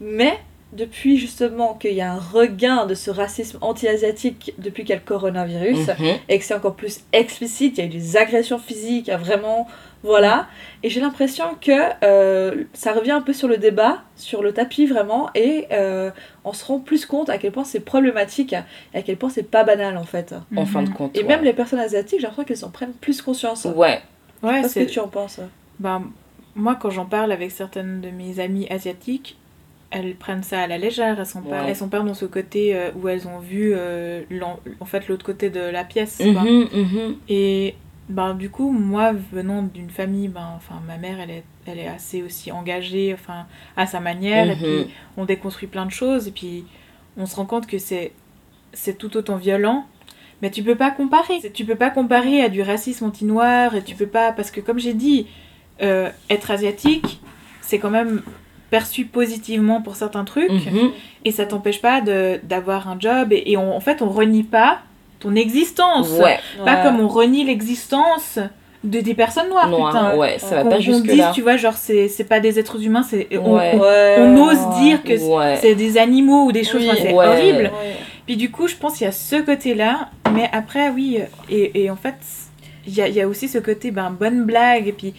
[0.00, 0.38] mais
[0.72, 5.00] depuis justement qu'il y a un regain de ce racisme anti-asiatique depuis qu'il y a
[5.00, 6.14] le coronavirus, Mhm.
[6.28, 9.14] et que c'est encore plus explicite, il y a eu des agressions physiques, il y
[9.14, 9.66] a vraiment...
[10.04, 10.48] Voilà.
[10.82, 11.70] Et j'ai l'impression que
[12.02, 16.10] euh, ça revient un peu sur le débat, sur le tapis vraiment, et euh,
[16.44, 19.44] on se rend plus compte à quel point c'est problématique, et à quel point c'est
[19.48, 20.34] pas banal en fait.
[20.56, 20.94] En fin de Mhm.
[20.94, 21.16] compte.
[21.16, 21.26] Et ouais.
[21.28, 23.64] même les personnes asiatiques, j'ai l'impression qu'elles en prennent plus conscience.
[23.76, 24.00] Ouais.
[24.42, 25.40] Ouais, Qu'est-ce que tu en penses
[25.80, 26.04] ben,
[26.54, 29.38] moi, quand j'en parle avec certaines de mes amies asiatiques,
[29.90, 31.18] elles prennent ça à la légère.
[31.18, 34.22] Elles sont pas, elles sont pas dans ce côté euh, où elles ont vu euh,
[34.30, 36.20] l'en- en fait l'autre côté de la pièce.
[36.44, 37.16] Mhm, mhm.
[37.28, 37.74] Et
[38.08, 42.22] ben, du coup, moi, venant d'une famille, ben, ma mère, elle est, elle est assez
[42.22, 44.46] aussi engagée, enfin, à sa manière.
[44.50, 46.28] Et puis, on déconstruit plein de choses.
[46.28, 46.64] Et puis,
[47.16, 48.12] on se rend compte que c'est,
[48.72, 49.86] c'est tout autant violent.
[50.42, 51.40] Mais tu peux pas comparer.
[51.54, 53.74] Tu peux pas comparer à du racisme anti-noir.
[53.76, 54.32] Et tu peux pas.
[54.32, 55.26] Parce que, comme j'ai dit,
[55.82, 57.20] euh, être asiatique,
[57.60, 58.22] c'est quand même
[58.70, 60.50] perçu positivement pour certains trucs.
[60.50, 60.90] Mhm.
[61.24, 63.32] Et ça t'empêche pas de, d'avoir un job.
[63.32, 64.80] Et, et on- en fait, on renie pas
[65.20, 66.10] ton existence.
[66.20, 66.38] Ouais.
[66.64, 68.38] Pas comme on renie l'existence
[68.82, 70.16] de des personnes noires, Noir, putain.
[70.16, 71.30] ouais, ça va Qu'on pas qu'on jusque dise, là.
[71.32, 73.74] tu vois, genre, c'est c'est pas des êtres humains, c'est on, Ouais.
[73.76, 75.56] on- on ose dire que Ouais.
[75.62, 76.88] c'est des animaux ou des choses, Oui.
[76.90, 77.26] enfin, c'est Ouais.
[77.26, 77.70] horrible.
[78.26, 81.18] Puis du coup, je pense qu'il y a ce côté-là, mais après, oui,
[81.50, 82.14] et, et en fait,
[82.86, 85.14] il y a, il y a aussi ce côté, ben, bonne blague, et puis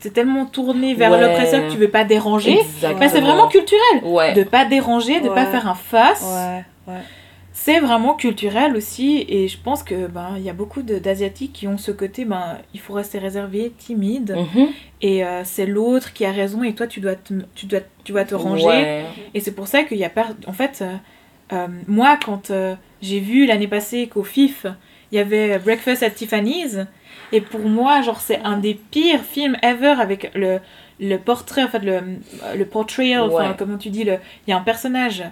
[0.00, 1.20] c'est tellement tourné vers Ouais.
[1.20, 2.58] l'oppresseur que tu veux pas déranger.
[2.82, 4.02] Ben, c'est vraiment culturel.
[4.04, 4.32] Ouais.
[4.34, 5.50] De pas déranger, de pas Ouais.
[5.50, 6.22] faire un face.
[6.22, 7.00] Ouais, ouais.
[7.56, 11.68] c'est vraiment culturel aussi et je pense que ben il y a beaucoup d'asiatiques qui
[11.68, 14.66] ont ce côté ben il faut rester réservé timide Mhm.
[15.02, 18.10] et euh, c'est l'autre qui a raison et toi tu dois te, tu dois tu
[18.10, 19.04] dois te ranger Ouais.
[19.34, 20.96] et c'est pour ça qu'il y a pas en fait euh, euh,
[21.86, 24.66] moi quand euh, j'ai vu l'année passée qu'au FIF
[25.12, 26.78] il y avait Breakfast at Tiffany's
[27.32, 30.58] et pour moi genre c'est un des pires films ever avec le
[31.00, 32.00] le portrait en fait le
[32.56, 34.14] le portrayal enfin comment tu dis le
[34.46, 35.22] il y a un personnage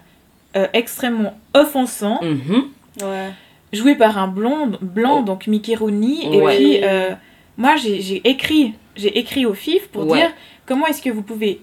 [0.57, 2.65] euh, extrêmement offensant Mhm.
[3.03, 3.31] Ouais.
[3.73, 5.25] joué par un blond blanc Oh.
[5.25, 7.11] donc Mickey Rooney et puis euh,
[7.57, 10.19] moi j'ai écrit j'ai écrit au FIF pour Ouais.
[10.19, 10.31] dire
[10.67, 11.61] comment est-ce que vous pouvez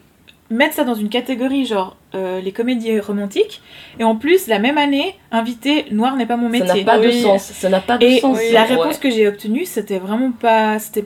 [0.50, 3.62] mettre ça dans une catégorie genre euh, les comédies romantiques
[4.00, 7.00] et en plus la même année inviter Noir n'est pas mon Ça métier n'a pas
[7.00, 7.44] de sens.
[7.44, 8.38] Ça n'a pas de et sens.
[8.52, 8.68] la Ouais.
[8.76, 11.06] réponse que j'ai obtenue c'était vraiment pas c'était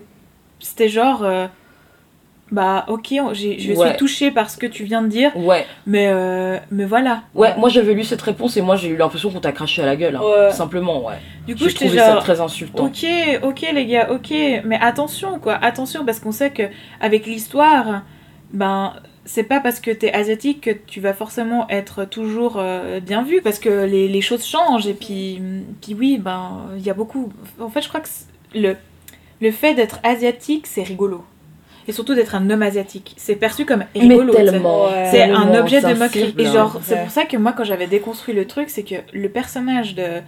[0.59, 1.47] c'était genre euh,
[2.51, 3.87] bah ok je Ouais.
[3.89, 7.53] suis touchée par ce que tu viens de dire Ouais, mais euh, mais voilà ouais,
[7.57, 9.95] moi j'avais lu cette réponse et moi j'ai eu l'impression qu'on t'a craché à la
[9.95, 10.15] gueule.
[10.17, 10.51] hein.
[10.51, 11.15] Simplement, ouais.
[11.47, 12.85] du coup J'ai j'étais trouvé ça genre très insultant.
[12.85, 13.05] Ok,
[13.41, 14.31] ok les gars, ok,
[14.65, 16.63] mais attention quoi, attention parce qu'on sait que
[17.01, 18.03] avec l'histoire,
[18.51, 18.93] ben
[19.25, 23.41] c'est pas parce que t'es asiatique que tu vas forcément être toujours euh, bien vu
[23.41, 25.41] parce que les, les choses changent et puis
[25.81, 27.31] puis oui ben il y a beaucoup.
[27.59, 28.25] En fait je crois que c'est-
[28.59, 28.75] le
[29.41, 31.23] le fait d'être asiatique c'est rigolo
[31.87, 34.33] et surtout d'être un homme asiatique c'est perçu comme rigolo.
[34.33, 35.07] Ouais.
[35.11, 36.35] C'est un objet c'est de moquerie.
[36.37, 36.53] Et hein.
[36.53, 37.01] genre, c'est Ouais.
[37.01, 40.21] pour ça que moi, quand j'avais déconstruit le truc, c'est que le personnage de.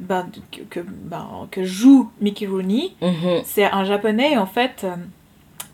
[0.00, 3.40] Ben, que, que, ben, que joue Mickey Rooney, Mhm.
[3.44, 4.86] c'est un japonais, en fait.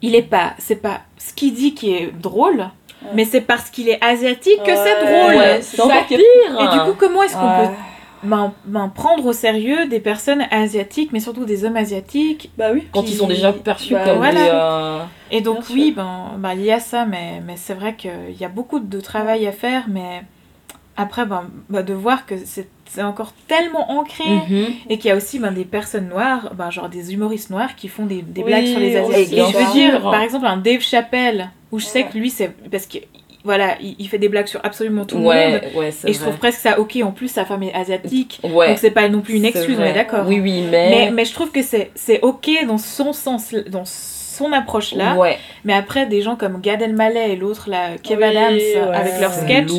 [0.06, 0.52] Il est pas.
[0.58, 2.68] C'est pas ce qu'il dit qui est drôle,
[3.14, 5.34] mais c'est parce qu'il est asiatique que c'est drôle.
[5.36, 6.60] Ouais, c'est c'est encore ça qui est- pire.
[6.60, 7.68] Et du coup, comment est-ce qu'on Ouais.
[7.68, 7.74] peut
[8.22, 12.84] ben, prendre au sérieux des personnes asiatiques, mais surtout des hommes asiatiques Bah oui.
[12.90, 14.40] quand ils sont déjà perçus Bah, comme voilà.
[14.44, 14.50] des.
[14.50, 14.98] euh,
[15.30, 15.96] Et donc Bien oui, sûr.
[15.96, 19.00] ben, ben, il y a ça, mais, mais c'est vrai qu'il y a beaucoup de
[19.00, 20.22] travail à faire, mais
[20.96, 24.66] après, ben, ben, de voir que c'est encore tellement ancré, mhm.
[24.88, 27.88] et qu'il y a aussi ben, des personnes noires, ben, genre des humoristes noirs qui
[27.88, 29.32] font des, des Oui, blagues sur les Asiatiques.
[29.32, 32.08] Et je veux dire, par exemple, un Dave Chappelle, où je sais Ouais.
[32.12, 32.98] que lui, c'est parce que
[33.44, 35.32] voilà, il, fait des blagues sur absolument tout le monde.
[35.32, 36.38] Ouais, Et je trouve vrai.
[36.38, 36.96] presque ça ok.
[37.02, 38.68] En plus, sa femme est asiatique, Ouais.
[38.68, 40.24] donc c'est pas non plus une excuse, on est d'accord.
[40.26, 41.10] Oui, oui, Mais, mais.
[41.10, 43.84] mais je trouve que c'est c'est ok dans son sens, dans
[44.34, 45.14] son approche là.
[45.16, 45.38] Ouais.
[45.64, 48.96] Mais après, des gens comme Gad Elmaleh et l'autre, là, Kev Oui, Adams, euh, ouais.
[48.96, 49.70] avec leur sketch,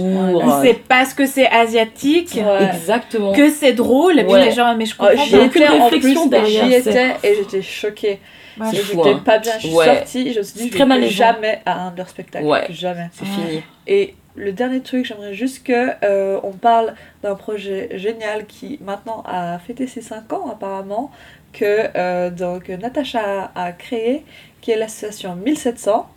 [0.63, 2.69] c'est parce que c'est asiatique Ouais.
[2.73, 3.33] Exactement.
[3.33, 4.19] que c'est drôle.
[4.19, 4.45] Et puis Ouais.
[4.45, 5.45] les gens, mais je Oh, comprends j'y J'ai pas.
[5.45, 8.19] aucune étais en réflexion derrière, J'y étais et j'étais choquée.
[8.57, 9.21] Fou, J'étais hein.
[9.25, 9.51] pas bien.
[9.59, 9.85] Je suis Ouais.
[9.85, 10.31] sortie.
[10.33, 11.11] Je me suis dit, je malaisant.
[11.11, 12.45] jamais à un de leurs spectacles.
[12.69, 13.09] Jamais.
[13.11, 13.29] C'est Ouais.
[13.49, 13.63] fini.
[13.87, 19.23] Et le dernier truc, j'aimerais juste que euh, on parle d'un projet génial qui maintenant
[19.25, 21.11] a fêté ses 5 ans apparemment,
[21.55, 24.25] que euh, donc Natacha a, créé,
[24.61, 26.09] qui est l'association 1700.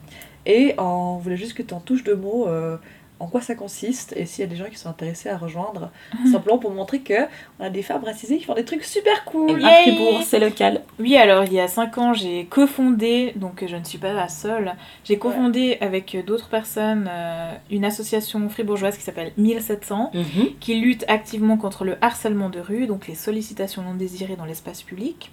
[0.46, 2.76] Et on voulait juste que tu en touches deux mots euh,
[3.20, 5.90] en quoi ça consiste et s'il y a des gens qui sont intéressés à rejoindre,
[6.30, 7.26] simplement pour montrer que
[7.58, 9.64] on a des femmes racisées qui font des trucs super cool.
[9.64, 10.82] À Fribourg, c'est local.
[10.98, 14.28] Oui, alors il y a 5 ans, j'ai cofondé, donc je ne suis pas la
[14.28, 20.12] seule, j'ai cofondé avec d'autres personnes euh, une association fribourgeoise qui s'appelle 1700.
[20.14, 20.48] Mhm.
[20.60, 24.82] qui lutte activement contre le harcèlement de rue, donc les sollicitations non désirées dans l'espace
[24.82, 25.30] public.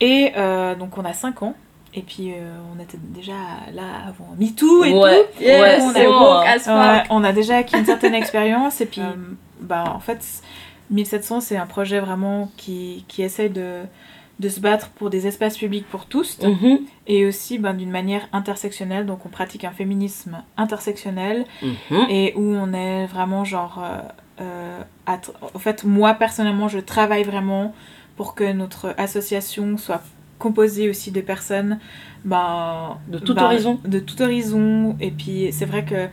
[0.00, 1.54] Et euh, donc on a 5 ans,
[1.94, 3.32] et puis euh, on était déjà
[3.72, 5.24] là avant MeToo et Ouais.
[5.36, 5.42] tout.
[5.42, 6.40] Yes, bon.
[6.74, 9.14] Ouais, on a déjà acquis une certaine expérience, et puis euh,
[9.60, 10.24] bah, en fait
[10.90, 13.82] 1700 c'est un projet vraiment qui, qui essaie de,
[14.40, 16.78] de se battre pour des espaces publics pour tous, Mhm.
[17.06, 22.06] et aussi ben, d'une manière intersectionnelle, donc on pratique un féminisme intersectionnel, Mhm.
[22.08, 23.98] et où on est vraiment genre euh,
[24.42, 24.80] euh,
[25.54, 27.74] en fait moi personnellement je travaille vraiment
[28.16, 30.02] pour que notre association soit
[30.40, 31.78] composée aussi de personnes
[32.24, 33.78] ben, De tout ben, horizon.
[33.84, 34.96] de tout horizon.
[35.00, 36.08] Et puis c'est vrai que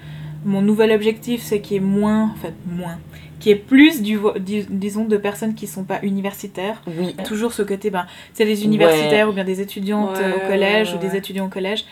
[0.46, 3.00] mon nouvel objectif c'est qu'il y ait moins en fait moins
[3.40, 6.82] qu'il y ait plus du, dis- disons de personnes qui sont pas universitaires.
[6.88, 7.16] Oui.
[7.26, 10.98] toujours ce côté ben c'est des universitaires ou bien des étudiantes Ouais, au collège ouais,
[10.98, 11.86] ou des étudiants au collège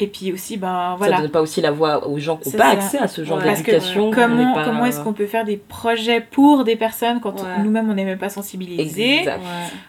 [0.00, 2.58] et puis aussi ben Ça voilà donne pas aussi la voix aux gens qui n'ont
[2.58, 2.70] pas ça.
[2.70, 3.50] accès à ce genre Ouais.
[3.50, 4.10] d'éducation.
[4.10, 7.62] comment, pas- comment est-ce qu'on peut faire des projets pour des personnes quand Ouais.
[7.62, 9.18] nous-mêmes on n'est même pas sensibilisés?
[9.20, 9.38] Exact.
[9.38, 9.44] Ouais.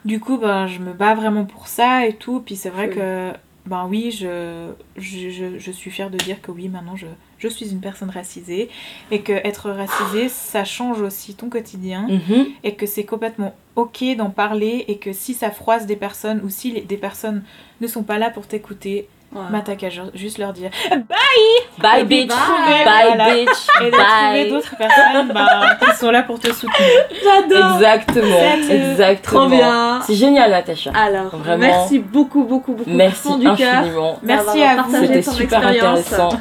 [0.06, 2.42] Du coup, ben, je me bats vraiment pour ça et tout.
[2.46, 3.32] Puis c'est vrai que,
[3.66, 7.06] ben oui, je, je, je, je suis fière de dire que oui, maintenant je,
[7.38, 8.70] je suis une personne racisée.
[9.12, 12.08] Et que être racisée, ça change aussi ton quotidien.
[12.10, 12.48] Mhm.
[12.64, 14.86] Et que c'est complètement ok d'en parler.
[14.88, 17.44] Et que si ça froisse des personnes ou si les- des personnes
[17.80, 19.42] ne sont pas là pour t'écouter, Ouais.
[19.52, 20.72] bah t'as qu'à ju- juste leur dire.
[20.90, 22.30] Bye, bitch.
[22.30, 22.84] Bye.
[22.86, 23.26] Bye, Voilà.
[23.36, 23.48] bitch.
[23.82, 24.50] Et de trouver Bye.
[24.50, 25.48] d'autres personnes ben,
[25.92, 26.90] qui sont là pour te soutenir.
[27.24, 27.76] J'adore.
[27.76, 28.72] Exactement.
[28.72, 29.40] Exactement.
[29.42, 30.00] Trop bien.
[30.08, 30.92] C'est génial, Natacha.
[30.96, 31.58] Alors, Vraiment.
[31.60, 33.76] merci beaucoup, beaucoup, beaucoup Merci du fond du cœur.
[33.78, 34.20] infiniment.
[34.24, 34.92] Merci d'avoir à vous.
[34.92, 36.00] partagé C'était ton super expérience.
[36.12, 36.40] intéressant.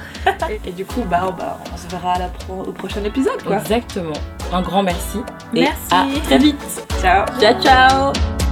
[0.51, 3.05] Et, et du coup, bah, on, bah, on se verra à la pro- au prochain
[3.05, 3.57] épisode, quoi.
[3.59, 4.13] Exactement.
[4.53, 5.19] un grand merci.
[5.53, 5.77] Merci.
[5.93, 6.87] Et à très vite.
[7.03, 7.27] Ciao.
[7.39, 8.48] Ciao, ciao.